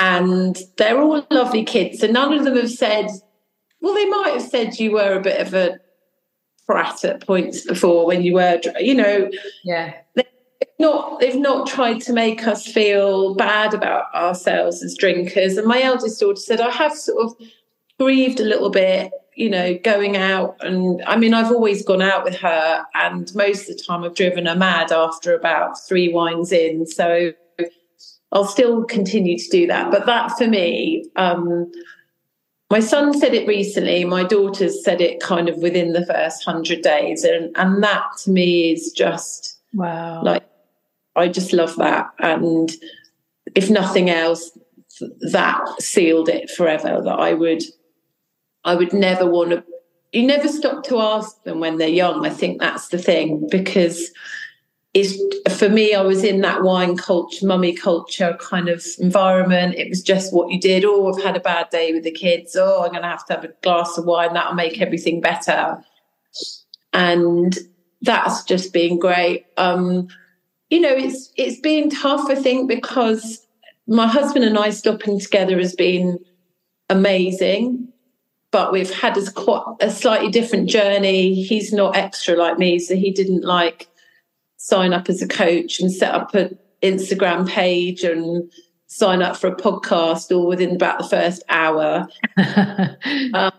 [0.00, 3.06] and they're all lovely kids and none of them have said
[3.80, 5.78] well they might have said you were a bit of a
[6.70, 9.28] brat at points before when you were, you know.
[9.64, 9.94] Yeah.
[10.14, 10.24] They've
[10.78, 15.56] not they've not tried to make us feel bad about ourselves as drinkers.
[15.56, 17.34] And my eldest daughter said, I have sort of
[17.98, 22.22] grieved a little bit, you know, going out and I mean, I've always gone out
[22.22, 26.52] with her, and most of the time I've driven her mad after about three wines
[26.52, 26.86] in.
[26.86, 27.32] So
[28.32, 29.90] I'll still continue to do that.
[29.90, 31.70] But that for me, um,
[32.70, 36.82] my son said it recently, my daughter's said it kind of within the first hundred
[36.82, 37.24] days.
[37.24, 40.22] And and that to me is just wow.
[40.22, 40.44] Like
[41.16, 42.10] I just love that.
[42.20, 42.70] And
[43.54, 44.56] if nothing else,
[45.32, 47.64] that sealed it forever that I would
[48.64, 49.64] I would never want to
[50.12, 52.26] you never stop to ask them when they're young.
[52.26, 54.10] I think that's the thing because
[54.92, 55.16] it's
[55.56, 59.76] for me, I was in that wine culture, mummy culture kind of environment.
[59.76, 60.84] It was just what you did.
[60.84, 62.56] Oh, I've had a bad day with the kids.
[62.56, 64.34] Oh, I'm going to have to have a glass of wine.
[64.34, 65.78] That'll make everything better.
[66.92, 67.56] And
[68.02, 69.46] that's just been great.
[69.56, 70.08] Um,
[70.70, 73.46] you know, it's it's been tough, I think, because
[73.86, 76.18] my husband and I stopping together has been
[76.88, 77.90] amazing
[78.50, 79.22] but we've had a,
[79.80, 81.34] a slightly different journey.
[81.42, 83.88] He's not extra like me, so he didn't like
[84.62, 88.52] sign up as a coach and set up an Instagram page and
[88.88, 92.06] sign up for a podcast all within about the first hour.
[93.34, 93.52] um,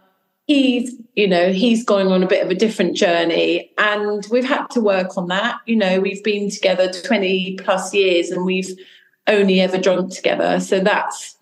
[0.45, 4.68] he's, you know, he's going on a bit of a different journey, and we've had
[4.68, 5.58] to work on that.
[5.66, 8.70] You know, we've been together twenty plus years, and we've
[9.26, 11.36] only ever drunk together, so that's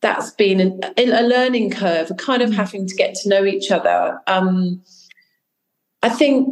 [0.00, 4.20] that's been a, a learning curve, kind of having to get to know each other.
[4.26, 4.82] Um,
[6.02, 6.48] I think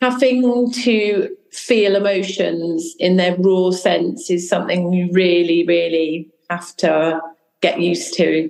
[0.00, 7.20] having to feel emotions in their raw sense is something you really, really have to
[7.60, 8.48] get used to.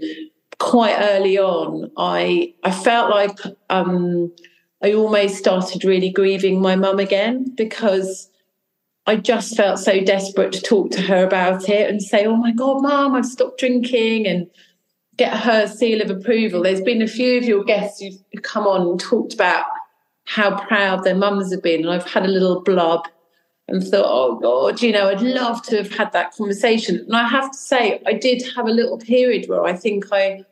[0.59, 3.39] Quite early on, I I felt like
[3.71, 4.33] um,
[4.83, 8.29] I almost started really grieving my mum again because
[9.07, 12.53] I just felt so desperate to talk to her about it and say, "Oh my
[12.53, 14.49] God, Mum, I've stopped drinking," and
[15.17, 16.63] get her seal of approval.
[16.63, 19.65] There's been a few of your guests who've come on and talked about
[20.31, 23.09] how proud their mums have been, and I've had a little blob
[23.67, 27.27] and thought, "Oh God, you know, I'd love to have had that conversation." And I
[27.27, 30.45] have to say, I did have a little period where I think I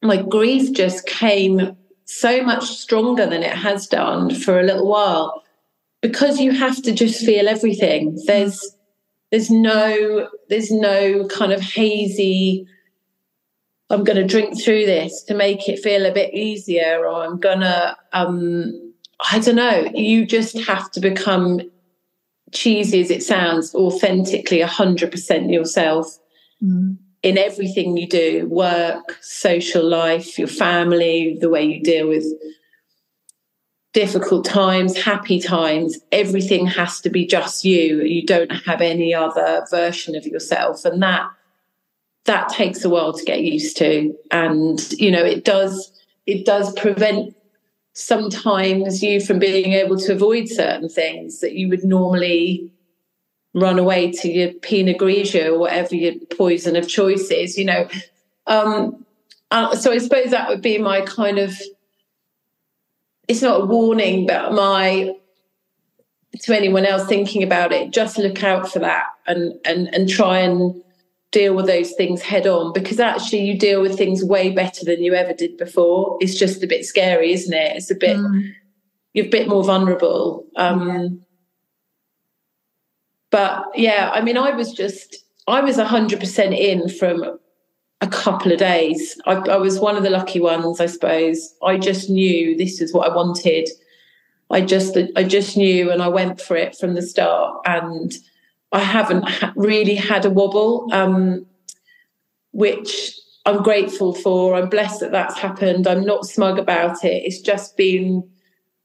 [0.00, 1.76] my grief just came
[2.06, 5.42] so much stronger than it has done for a little while.
[6.00, 8.18] Because you have to just feel everything.
[8.26, 8.74] There's
[9.30, 12.66] there's no there's no kind of hazy
[13.90, 17.38] i'm going to drink through this to make it feel a bit easier or i'm
[17.38, 18.72] going to um
[19.30, 21.60] i don't know you just have to become
[22.52, 26.18] cheesy as it sounds authentically 100% yourself
[26.64, 26.96] mm.
[27.22, 32.24] in everything you do work social life your family the way you deal with
[33.98, 38.00] difficult times, happy times, everything has to be just you.
[38.02, 40.84] You don't have any other version of yourself.
[40.84, 41.28] And that
[42.28, 44.14] that takes a while to get used to.
[44.30, 45.90] And, you know, it does
[46.26, 47.34] it does prevent
[47.94, 52.70] sometimes you from being able to avoid certain things that you would normally
[53.54, 57.88] run away to your Pinot Grigio or whatever your poison of choice is, you know.
[58.46, 59.06] Um,
[59.50, 61.58] uh, so I suppose that would be my kind of
[63.26, 65.14] it's not a warning, but my
[66.40, 70.40] to anyone else thinking about it, just look out for that and and and try
[70.40, 70.82] and
[71.30, 75.02] deal with those things head on because actually you deal with things way better than
[75.02, 76.16] you ever did before.
[76.20, 77.76] It's just a bit scary, isn't it?
[77.76, 78.52] It's a bit mm.
[79.12, 80.46] you're a bit more vulnerable.
[80.56, 81.08] Um, yeah.
[83.30, 85.16] But yeah, I mean, I was just
[85.46, 87.38] I was hundred percent in from
[88.00, 89.20] a couple of days.
[89.26, 91.54] I, I, was one of the lucky ones, I suppose.
[91.64, 93.68] I just knew this is what I wanted.
[94.50, 97.60] I just, I just knew, and I went for it from the start.
[97.66, 98.14] And
[98.72, 99.24] I haven't
[99.56, 101.46] really had a wobble, um,
[102.52, 104.54] which I'm grateful for.
[104.54, 105.86] I'm blessed that that's happened.
[105.86, 107.22] I'm not smug about it.
[107.24, 108.28] It's just been,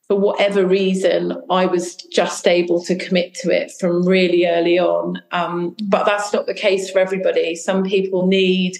[0.08, 5.22] for whatever reason, I was just able to commit to it from really early on.
[5.32, 7.56] Um, but that's not the case for everybody.
[7.56, 8.78] Some people need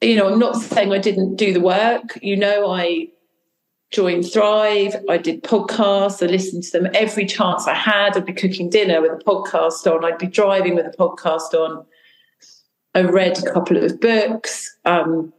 [0.00, 2.18] you know, I'm not saying I didn't do the work.
[2.22, 3.08] You know, I
[3.90, 4.96] joined Thrive.
[5.08, 6.22] I did podcasts.
[6.22, 8.16] I listened to them every chance I had.
[8.16, 10.04] I'd be cooking dinner with a podcast on.
[10.04, 11.84] I'd be driving with a podcast on.
[12.94, 14.76] I read a couple of books.
[14.84, 15.32] Um,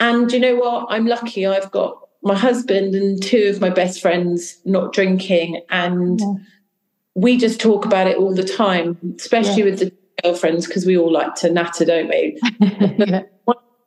[0.00, 0.86] and you know what?
[0.90, 1.46] I'm lucky.
[1.46, 5.62] I've got my husband and two of my best friends not drinking.
[5.70, 6.34] And yeah.
[7.14, 9.70] we just talk about it all the time, especially yeah.
[9.70, 9.92] with the
[10.22, 12.38] girlfriends, because we all like to natter, don't we?
[12.60, 13.22] yeah.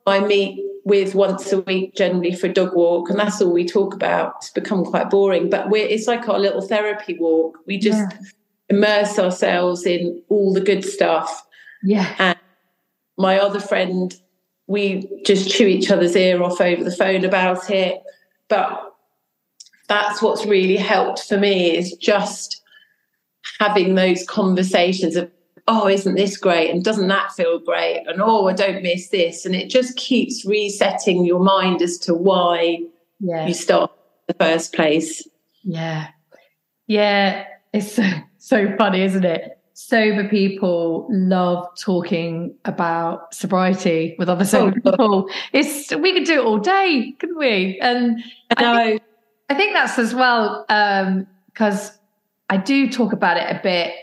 [0.06, 3.66] I meet with once a week generally for a dog walk, and that's all we
[3.66, 4.34] talk about.
[4.38, 7.58] It's become quite boring, but we're it's like our little therapy walk.
[7.66, 8.18] We just yeah.
[8.68, 11.46] immerse ourselves in all the good stuff.
[11.82, 12.14] Yeah.
[12.18, 12.38] And
[13.16, 14.14] my other friend
[14.70, 18.00] we just chew each other's ear off over the phone about it.
[18.48, 18.94] But
[19.88, 22.62] that's what's really helped for me is just
[23.58, 25.28] having those conversations of,
[25.70, 26.70] oh, isn't this great?
[26.70, 28.04] And doesn't that feel great?
[28.06, 29.46] And oh, I don't miss this.
[29.46, 32.80] And it just keeps resetting your mind as to why
[33.20, 33.46] yeah.
[33.46, 33.92] you start
[34.28, 35.26] in the first place.
[35.62, 36.08] Yeah.
[36.88, 37.44] Yeah.
[37.72, 38.02] It's so,
[38.38, 39.56] so funny, isn't it?
[39.72, 45.30] sober people love talking about sobriety with other sober oh, people.
[45.54, 47.78] It's we could do it all day, couldn't we?
[47.80, 48.22] And
[48.56, 48.82] I.
[48.82, 49.02] I, think,
[49.48, 51.96] I think that's as well because um,
[52.50, 53.94] I do talk about it a bit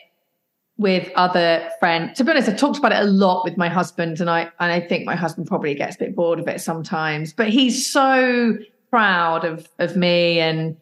[0.78, 2.18] with other friends.
[2.18, 4.72] To be honest, I talked about it a lot with my husband, and I and
[4.72, 7.34] I think my husband probably gets a bit bored of it sometimes.
[7.34, 8.58] But he's so
[8.90, 10.78] proud of of me and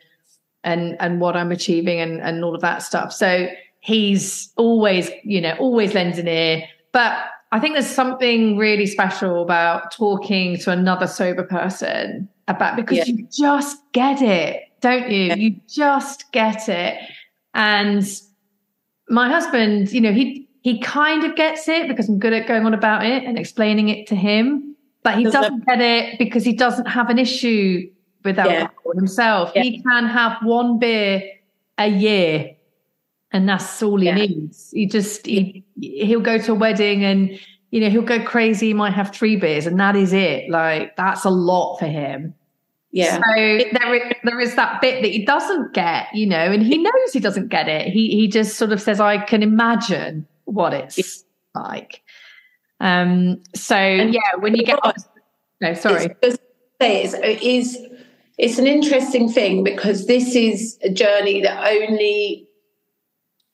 [0.64, 3.14] and and what I'm achieving and and all of that stuff.
[3.14, 3.48] So
[3.80, 6.68] he's always, you know, always lends an ear.
[6.92, 7.18] But
[7.52, 13.06] I think there's something really special about talking to another sober person about because yeah.
[13.06, 15.26] you just get it, don't you?
[15.26, 15.36] Yeah.
[15.36, 17.00] You just get it.
[17.54, 18.04] And
[19.10, 22.66] my husband, you know, he he kind of gets it because I'm good at going
[22.66, 26.54] on about it and explaining it to him, but he doesn't get it because he
[26.54, 27.90] doesn't have an issue
[28.24, 29.00] with alcohol yeah.
[29.00, 29.52] himself.
[29.54, 31.22] He can have one beer
[31.78, 32.56] a year
[33.32, 34.16] and that's all he yeah.
[34.16, 34.72] needs.
[34.72, 37.38] He just he he'll go to a wedding and
[37.72, 38.68] you know he'll go crazy.
[38.68, 40.50] He might have three beers and that is it.
[40.50, 42.34] Like that's a lot for him.
[42.96, 43.16] Yeah.
[43.18, 46.78] So there is, there is that bit that he doesn't get, you know, and he
[46.78, 47.90] knows he doesn't get it.
[47.90, 52.02] He he just sort of says, "I can imagine what it's like."
[52.80, 53.44] Um.
[53.54, 54.80] So and yeah, when you get
[55.60, 56.16] no, sorry.
[56.22, 56.38] It's,
[56.80, 57.78] it's, it is
[58.38, 62.48] it's an interesting thing because this is a journey that only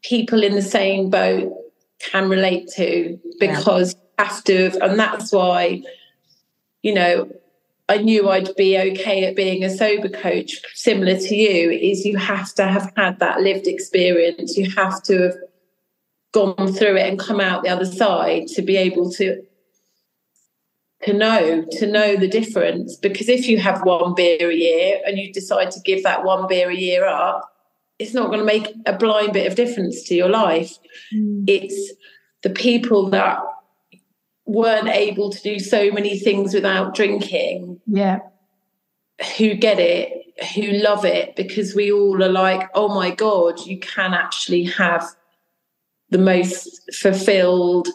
[0.03, 1.51] people in the same boat
[1.97, 4.25] can relate to because yeah.
[4.25, 5.81] have to and that's why
[6.83, 7.27] you know
[7.91, 12.17] I knew I'd be okay at being a sober coach similar to you is you
[12.17, 15.35] have to have had that lived experience you have to have
[16.33, 19.41] gone through it and come out the other side to be able to
[21.03, 25.17] to know to know the difference because if you have one beer a year and
[25.17, 27.51] you decide to give that one beer a year up
[28.01, 30.77] it's not going to make a blind bit of difference to your life.
[31.13, 31.43] Mm.
[31.47, 31.93] It's
[32.41, 33.37] the people that
[34.45, 37.79] weren't able to do so many things without drinking.
[37.87, 38.19] Yeah.
[39.37, 40.25] Who get it,
[40.55, 45.05] who love it, because we all are like, oh my God, you can actually have
[46.09, 47.87] the most fulfilled,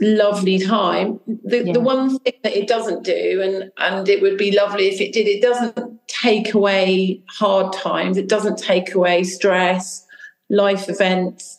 [0.00, 1.20] lovely time.
[1.26, 1.72] The, yeah.
[1.72, 5.12] the one thing that it doesn't do, and and it would be lovely if it
[5.12, 8.18] did, it doesn't take away hard times.
[8.18, 10.04] It doesn't take away stress,
[10.50, 11.58] life events.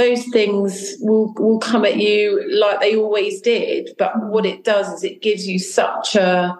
[0.00, 3.90] Those things will will come at you like they always did.
[3.98, 6.58] But what it does is it gives you such a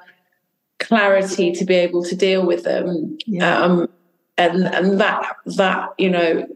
[0.79, 3.17] clarity to be able to deal with them.
[3.27, 3.59] Yeah.
[3.63, 3.89] Um,
[4.37, 6.47] and and that that you know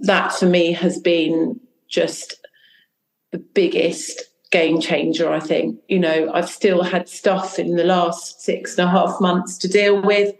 [0.00, 2.34] that for me has been just
[3.32, 5.78] the biggest game changer, I think.
[5.88, 9.68] You know, I've still had stuff in the last six and a half months to
[9.68, 10.34] deal with.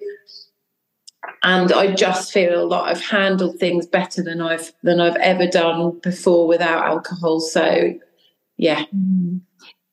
[1.46, 6.00] And I just feel that I've handled things better than I've than I've ever done
[6.00, 7.38] before without alcohol.
[7.38, 7.94] So
[8.56, 8.84] yeah.
[8.94, 9.42] Mm.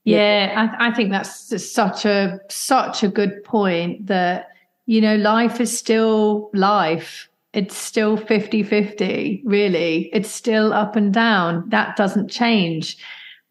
[0.03, 4.49] Yeah, I, I think that's such a such a good point that
[4.87, 11.13] you know life is still life it's still 50 50 really it's still up and
[11.13, 12.97] down that doesn't change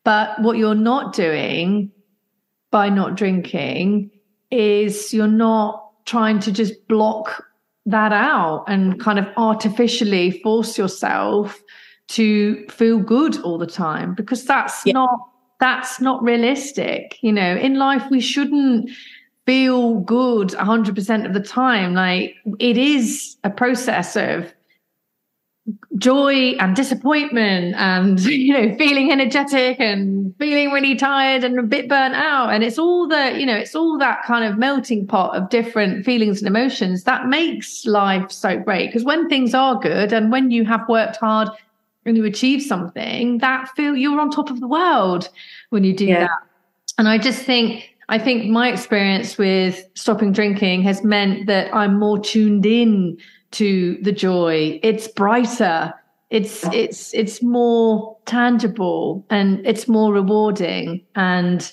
[0.04, 1.90] but what you're not doing
[2.70, 4.10] by not drinking
[4.50, 7.44] is you're not trying to just block
[7.86, 11.62] that out and kind of artificially force yourself
[12.08, 14.92] to feel good all the time because that's yeah.
[14.92, 15.28] not
[15.60, 18.90] that's not realistic you know in life we shouldn't
[19.46, 24.52] feel good 100% of the time like it is a process of
[25.96, 31.88] joy and disappointment and you know feeling energetic and feeling really tired and a bit
[31.88, 32.52] burnt out.
[32.52, 36.04] And it's all the you know it's all that kind of melting pot of different
[36.04, 38.88] feelings and emotions that makes life so great.
[38.88, 41.48] Because when things are good and when you have worked hard
[42.04, 45.28] and you achieve something that feel you're on top of the world
[45.70, 46.20] when you do yeah.
[46.20, 46.38] that.
[46.98, 51.98] And i just think I think my experience with stopping drinking has meant that I'm
[51.98, 53.16] more tuned in
[53.52, 54.80] to the joy.
[54.82, 55.94] It's brighter.
[56.30, 61.70] It's it's it's more tangible and it's more rewarding and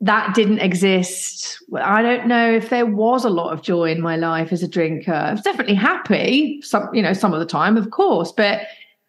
[0.00, 1.58] that didn't exist.
[1.74, 4.68] I don't know if there was a lot of joy in my life as a
[4.68, 5.12] drinker.
[5.12, 8.62] I was definitely happy, some you know, some of the time, of course, but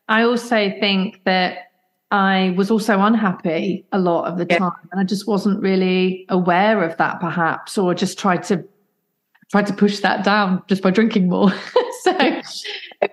[0.08, 1.72] I also think that
[2.12, 4.58] I was also unhappy a lot of the yeah.
[4.58, 8.64] time, and I just wasn't really aware of that, perhaps, or just tried to
[9.52, 11.52] tried to push that down just by drinking more.
[12.02, 12.42] so,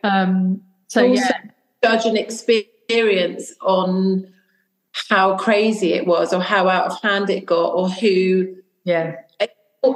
[0.05, 1.41] um, so also yeah,
[1.83, 4.33] judge an experience on
[5.09, 9.17] how crazy it was, or how out of hand it got, or who, yeah,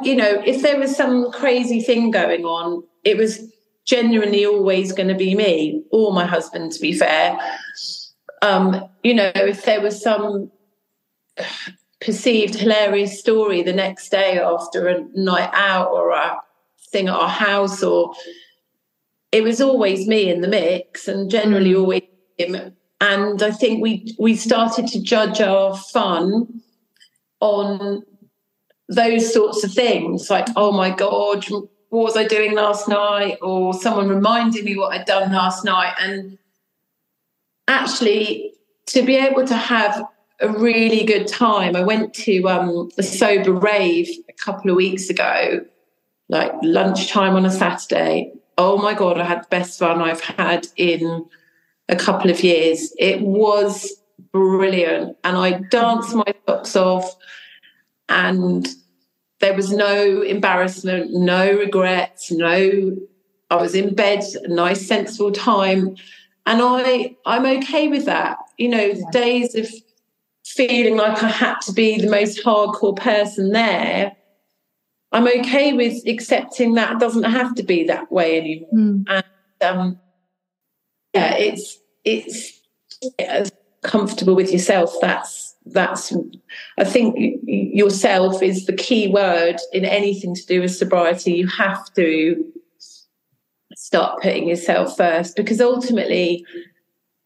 [0.02, 3.40] you know, if there was some crazy thing going on, it was
[3.86, 6.72] genuinely always going to be me or my husband.
[6.72, 7.38] To be fair
[8.42, 10.50] um, you know, if there was some
[12.00, 16.40] perceived hilarious story the next day after a night out or a
[16.90, 18.14] thing at our house, or
[19.32, 21.80] it was always me in the mix and generally mm.
[21.80, 22.02] always
[22.38, 22.74] him.
[23.00, 26.62] And I think we we started to judge our fun
[27.40, 28.02] on
[28.88, 31.46] those sorts of things, like, oh my God,
[31.90, 33.38] what was I doing last night?
[33.40, 35.94] Or someone reminded me what I'd done last night.
[36.00, 36.38] And
[37.68, 38.52] actually
[38.86, 40.04] to be able to have
[40.40, 41.76] a really good time.
[41.76, 45.64] I went to um, a sober rave a couple of weeks ago,
[46.28, 48.32] like lunchtime on a Saturday.
[48.58, 51.26] Oh my God, I had the best fun I've had in
[51.88, 52.92] a couple of years.
[52.98, 53.92] It was
[54.32, 55.16] brilliant.
[55.24, 57.16] And I danced my socks off,
[58.08, 58.68] and
[59.40, 62.96] there was no embarrassment, no regrets, no,
[63.50, 65.96] I was in bed, a nice, sensible time
[66.46, 68.38] and I I'm okay with that.
[68.58, 69.10] You know, yeah.
[69.12, 69.68] days of
[70.52, 74.16] feeling like I had to be the most hardcore person there.
[75.12, 78.70] I'm okay with accepting that it doesn't have to be that way anymore.
[78.72, 79.04] Mm.
[79.08, 79.24] And
[79.62, 80.00] um,
[81.14, 82.60] yeah, it's it's
[83.18, 83.50] as
[83.82, 84.94] comfortable with yourself.
[85.00, 86.12] That's that's
[86.78, 91.32] I think yourself is the key word in anything to do with sobriety.
[91.32, 92.52] You have to
[93.74, 96.44] start putting yourself first because ultimately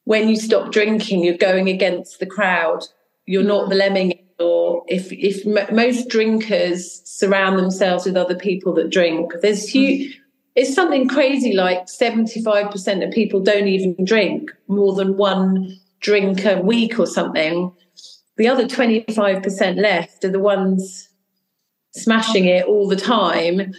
[0.05, 2.85] when you stop drinking you're going against the crowd
[3.27, 3.68] you're not mm.
[3.70, 9.33] the lemming or if if m- most drinkers surround themselves with other people that drink
[9.43, 10.20] there's huge mm.
[10.55, 16.61] it's something crazy like 75% of people don't even drink more than one drink a
[16.61, 17.72] week or something.
[18.37, 21.09] The other 25% left are the ones
[21.93, 23.72] smashing it all the time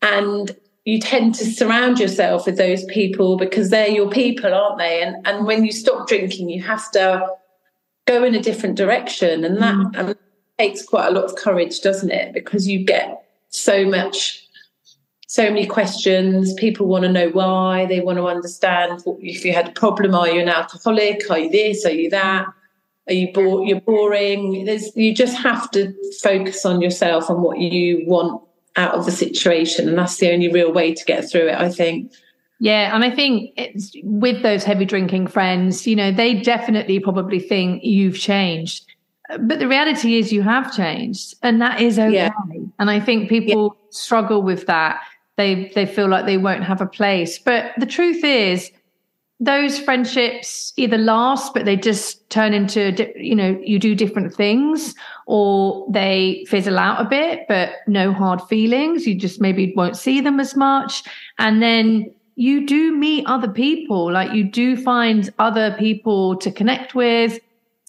[0.00, 5.02] and you tend to surround yourself with those people because they're your people, aren't they?
[5.02, 7.26] And and when you stop drinking, you have to
[8.06, 10.16] go in a different direction, and that mm.
[10.58, 12.32] takes quite a lot of courage, doesn't it?
[12.32, 14.46] Because you get so much,
[15.26, 16.54] so many questions.
[16.54, 17.86] People want to know why.
[17.86, 20.14] They want to understand if you had a problem.
[20.14, 21.30] Are you an alcoholic?
[21.30, 21.84] Are you this?
[21.84, 22.46] Are you that?
[23.08, 23.68] Are you bored?
[23.68, 24.64] You're boring.
[24.64, 25.92] There's, you just have to
[26.22, 28.42] focus on yourself and what you want
[28.76, 29.88] out of the situation.
[29.88, 32.12] And that's the only real way to get through it, I think.
[32.62, 37.40] Yeah, and I think it's with those heavy drinking friends, you know, they definitely probably
[37.40, 38.86] think you've changed.
[39.40, 42.14] But the reality is you have changed and that is okay.
[42.14, 42.30] Yeah.
[42.78, 43.88] And I think people yeah.
[43.90, 45.00] struggle with that.
[45.36, 47.36] They they feel like they won't have a place.
[47.36, 48.70] But the truth is
[49.40, 54.94] those friendships either last but they just turn into you know you do different things
[55.26, 60.20] or they fizzle out a bit but no hard feelings you just maybe won't see
[60.20, 61.02] them as much
[61.40, 66.94] and then you do meet other people like you do find other people to connect
[66.94, 67.38] with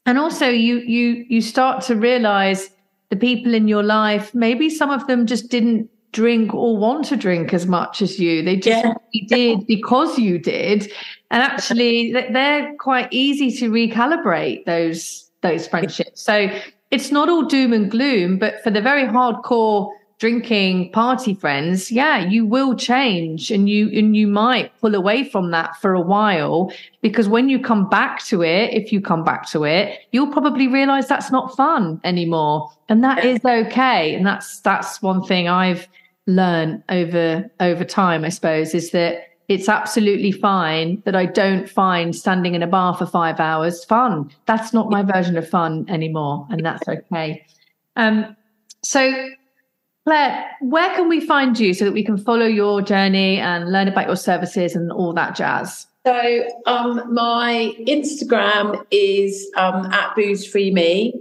[0.05, 2.69] and also you you you start to realize
[3.09, 7.17] the people in your life maybe some of them just didn't drink or want to
[7.17, 8.41] drink as much as you.
[8.41, 9.25] They just yeah.
[9.27, 10.89] did because you did.
[11.29, 16.21] And actually they're quite easy to recalibrate those those friendships.
[16.21, 16.47] So
[16.91, 19.91] it's not all doom and gloom, but for the very hardcore
[20.23, 25.51] drinking party friends, yeah, you will change and you and you might pull away from
[25.51, 26.71] that for a while
[27.01, 30.65] because when you come back to it, if you come back to it, you'll probably
[30.65, 32.71] realize that's not fun anymore.
[32.87, 34.15] And that is okay.
[34.15, 35.89] And that's that's one thing I've
[36.25, 42.15] learned over over time i suppose is that it's absolutely fine that i don't find
[42.15, 46.47] standing in a bar for five hours fun that's not my version of fun anymore
[46.49, 47.45] and that's okay
[47.97, 48.33] um
[48.85, 49.11] so
[50.05, 53.87] claire where can we find you so that we can follow your journey and learn
[53.87, 60.45] about your services and all that jazz so um my instagram is um at booze
[60.45, 61.13] free me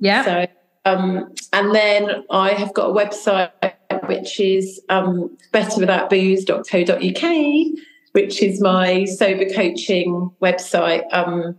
[0.00, 0.46] yeah so
[0.84, 3.50] um and then i have got a website
[4.08, 7.78] which is um, betterwithoutbooze.co.uk,
[8.12, 11.04] which is my sober coaching website.
[11.12, 11.56] Um,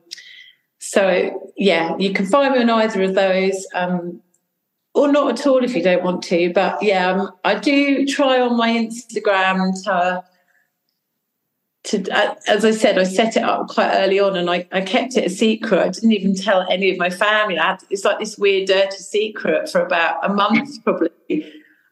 [0.79, 3.67] so, yeah, you can find me on either of those.
[3.73, 4.21] Um,
[4.97, 6.51] or not at all if you don't want to.
[6.53, 10.23] But yeah, um, I do try on my Instagram to
[11.83, 14.81] to, uh, as I said, I set it up quite early on and I, I
[14.81, 15.79] kept it a secret.
[15.79, 17.55] I didn't even tell any of my family.
[17.55, 21.09] Had, it's like this weird, dirty secret for about a month, probably.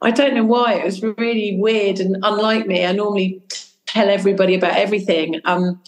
[0.01, 0.74] I don't know why.
[0.74, 2.86] It was really weird and unlike me.
[2.86, 3.41] I normally
[3.86, 5.39] tell everybody about everything.
[5.45, 5.82] Um,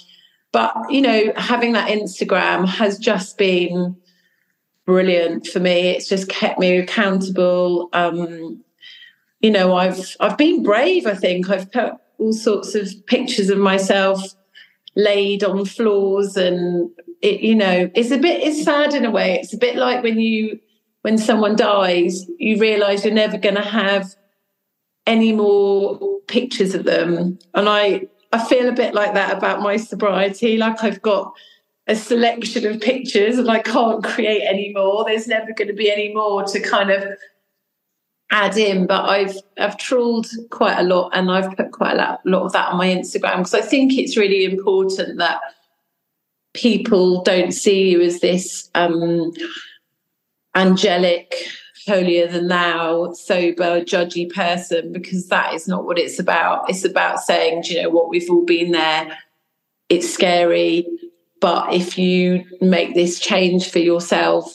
[0.53, 3.97] but, you know, having that Instagram has just been
[4.87, 5.89] brilliant for me.
[5.89, 7.89] It's just kept me accountable.
[7.93, 8.63] Um,
[9.41, 11.05] you know, I've I've been brave.
[11.05, 14.19] I think I've put all sorts of pictures of myself
[14.95, 16.89] laid on floors and
[17.21, 20.01] it you know it's a bit it's sad in a way it's a bit like
[20.01, 20.59] when you
[21.03, 24.15] when someone dies you realize you're never going to have
[25.05, 28.01] any more pictures of them and i
[28.33, 31.31] i feel a bit like that about my sobriety like i've got
[31.87, 35.91] a selection of pictures and i can't create any more there's never going to be
[35.91, 37.03] any more to kind of
[38.31, 42.45] add in, but I've I've trawled quite a lot and I've put quite a lot,
[42.45, 45.39] of that on my Instagram because I think it's really important that
[46.53, 49.31] people don't see you as this um,
[50.55, 51.33] angelic,
[51.85, 56.69] holier than thou, sober, judgy person because that is not what it's about.
[56.69, 59.17] It's about saying, you know what, we've all been there.
[59.89, 60.85] It's scary,
[61.41, 64.53] but if you make this change for yourself,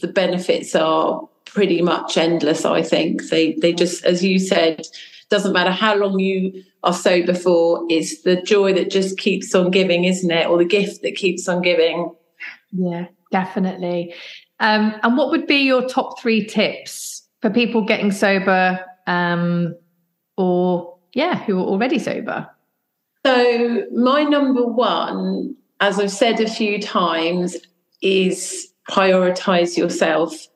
[0.00, 2.64] the benefits are pretty much endless.
[2.64, 4.86] I think they they just, as you said,
[5.28, 7.84] doesn't matter how long you are sober for.
[7.88, 11.48] It's the joy that just keeps on giving, isn't it, or the gift that keeps
[11.48, 12.14] on giving.
[12.72, 14.14] Yeah, definitely.
[14.60, 19.74] Um, and what would be your top three tips for people getting sober, um,
[20.36, 22.48] or yeah, who are already sober?
[23.24, 27.56] So my number one, as I've said a few times,
[28.02, 30.48] is prioritize yourself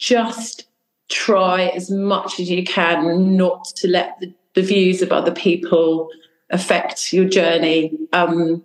[0.00, 0.66] just
[1.10, 6.08] try as much as you can not to let the, the views of other people
[6.48, 7.92] affect your journey.
[8.12, 8.64] Um,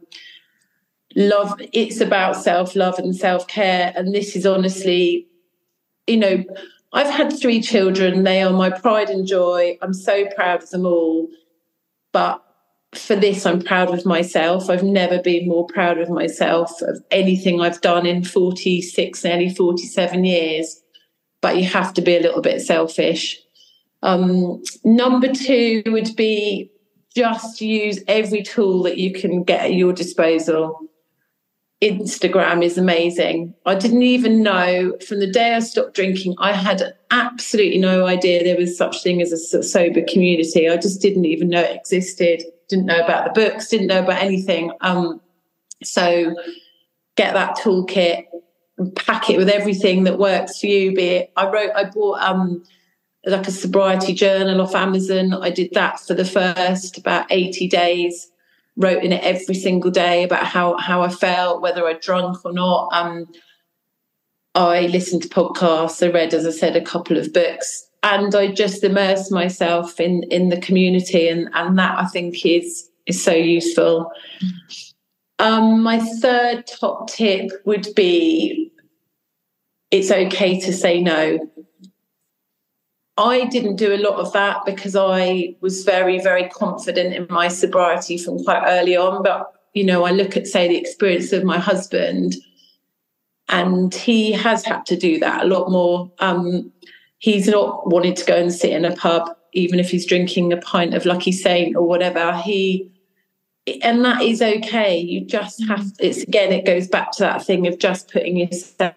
[1.16, 3.92] love, it's about self love and self care.
[3.96, 5.28] And this is honestly,
[6.08, 6.44] you know,
[6.94, 8.24] I've had three children.
[8.24, 9.78] They are my pride and joy.
[9.82, 11.28] I'm so proud of them all.
[12.14, 12.45] But
[12.98, 14.70] for this, I'm proud of myself.
[14.70, 20.26] I've never been more proud of myself of anything I've done in 46, nearly 47
[20.26, 20.82] years
[21.46, 23.40] but you have to be a little bit selfish.
[24.02, 26.72] Um, number two would be
[27.16, 30.80] just use every tool that you can get at your disposal.
[31.84, 33.54] Instagram is amazing.
[33.68, 36.82] I didn't even know from the day I stopped drinking, I had
[37.12, 40.68] absolutely no idea there was such thing as a sober community.
[40.68, 42.42] I just didn't even know it existed.
[42.68, 43.70] Didn't know about the books.
[43.70, 44.72] Didn't know about anything.
[44.82, 45.22] Um,
[45.84, 46.36] so
[47.16, 48.26] get that toolkit
[48.96, 50.94] pack it with everything that works for you.
[50.94, 52.64] Be it I wrote, I bought um
[53.26, 55.34] like a sobriety journal off Amazon.
[55.34, 58.32] I did that for the first about 80 days,
[58.76, 62.54] wrote in it every single day about how how I felt, whether I drunk or
[62.54, 62.90] not.
[62.92, 63.28] Um
[64.54, 68.52] I listened to podcasts, I read, as I said, a couple of books, and I
[68.52, 73.34] just immerse myself in in the community and and that I think is is so
[73.34, 74.12] useful.
[75.40, 78.72] Um, my third top tip would be
[79.92, 81.40] it's okay to say no.
[83.18, 87.48] I didn't do a lot of that because I was very, very confident in my
[87.48, 89.24] sobriety from quite early on.
[89.24, 92.36] But, you know, I look at, say, the experience of my husband,
[93.48, 96.12] and he has had to do that a lot more.
[96.20, 96.74] Um,
[97.26, 100.58] he's not wanted to go and sit in a pub, even if he's drinking a
[100.58, 102.38] pint of Lucky Saint or whatever.
[102.38, 102.92] He
[103.82, 104.96] and that is okay.
[105.00, 108.94] You just have it's again, it goes back to that thing of just putting yourself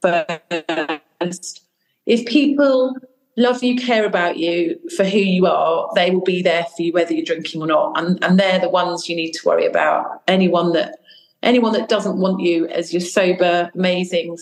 [0.00, 1.64] first.
[2.06, 2.94] If people
[3.36, 6.92] love you, care about you for who you are, they will be there for you
[6.92, 7.98] whether you're drinking or not.
[7.98, 10.22] And and they're the ones you need to worry about.
[10.28, 11.00] Anyone that
[11.42, 14.38] anyone that doesn't want you as your sober, amazing,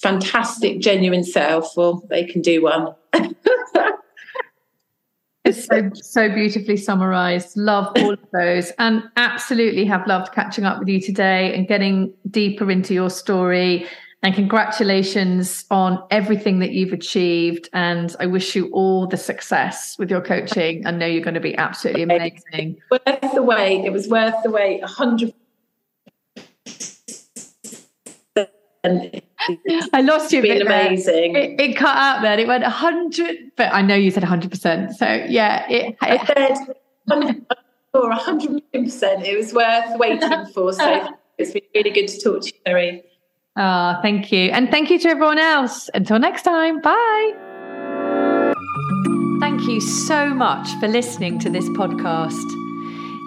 [0.00, 2.94] fantastic, genuine self, well, they can do one.
[5.44, 7.54] It's so so beautifully summarized.
[7.54, 12.14] Love all of those, and absolutely have loved catching up with you today and getting
[12.30, 13.86] deeper into your story.
[14.22, 17.68] And congratulations on everything that you've achieved.
[17.74, 20.86] And I wish you all the success with your coaching.
[20.86, 22.80] I know you're going to be absolutely amazing.
[22.90, 23.84] Worth the wait.
[23.84, 24.80] It was worth the wait.
[24.80, 25.34] A hundred.
[29.92, 30.42] I lost you.
[30.42, 31.36] Been amazing.
[31.36, 32.38] It, it, cut out then.
[32.38, 34.94] It went hundred, but I know you said hundred percent.
[34.96, 35.96] So yeah, it.
[36.00, 36.76] I said
[37.94, 39.24] or hundred percent.
[39.24, 40.72] It was worth waiting for.
[40.72, 43.02] So it's been really good to talk to you, Mary.
[43.56, 45.88] Ah, oh, thank you, and thank you to everyone else.
[45.94, 47.32] Until next time, bye.
[49.40, 52.44] Thank you so much for listening to this podcast.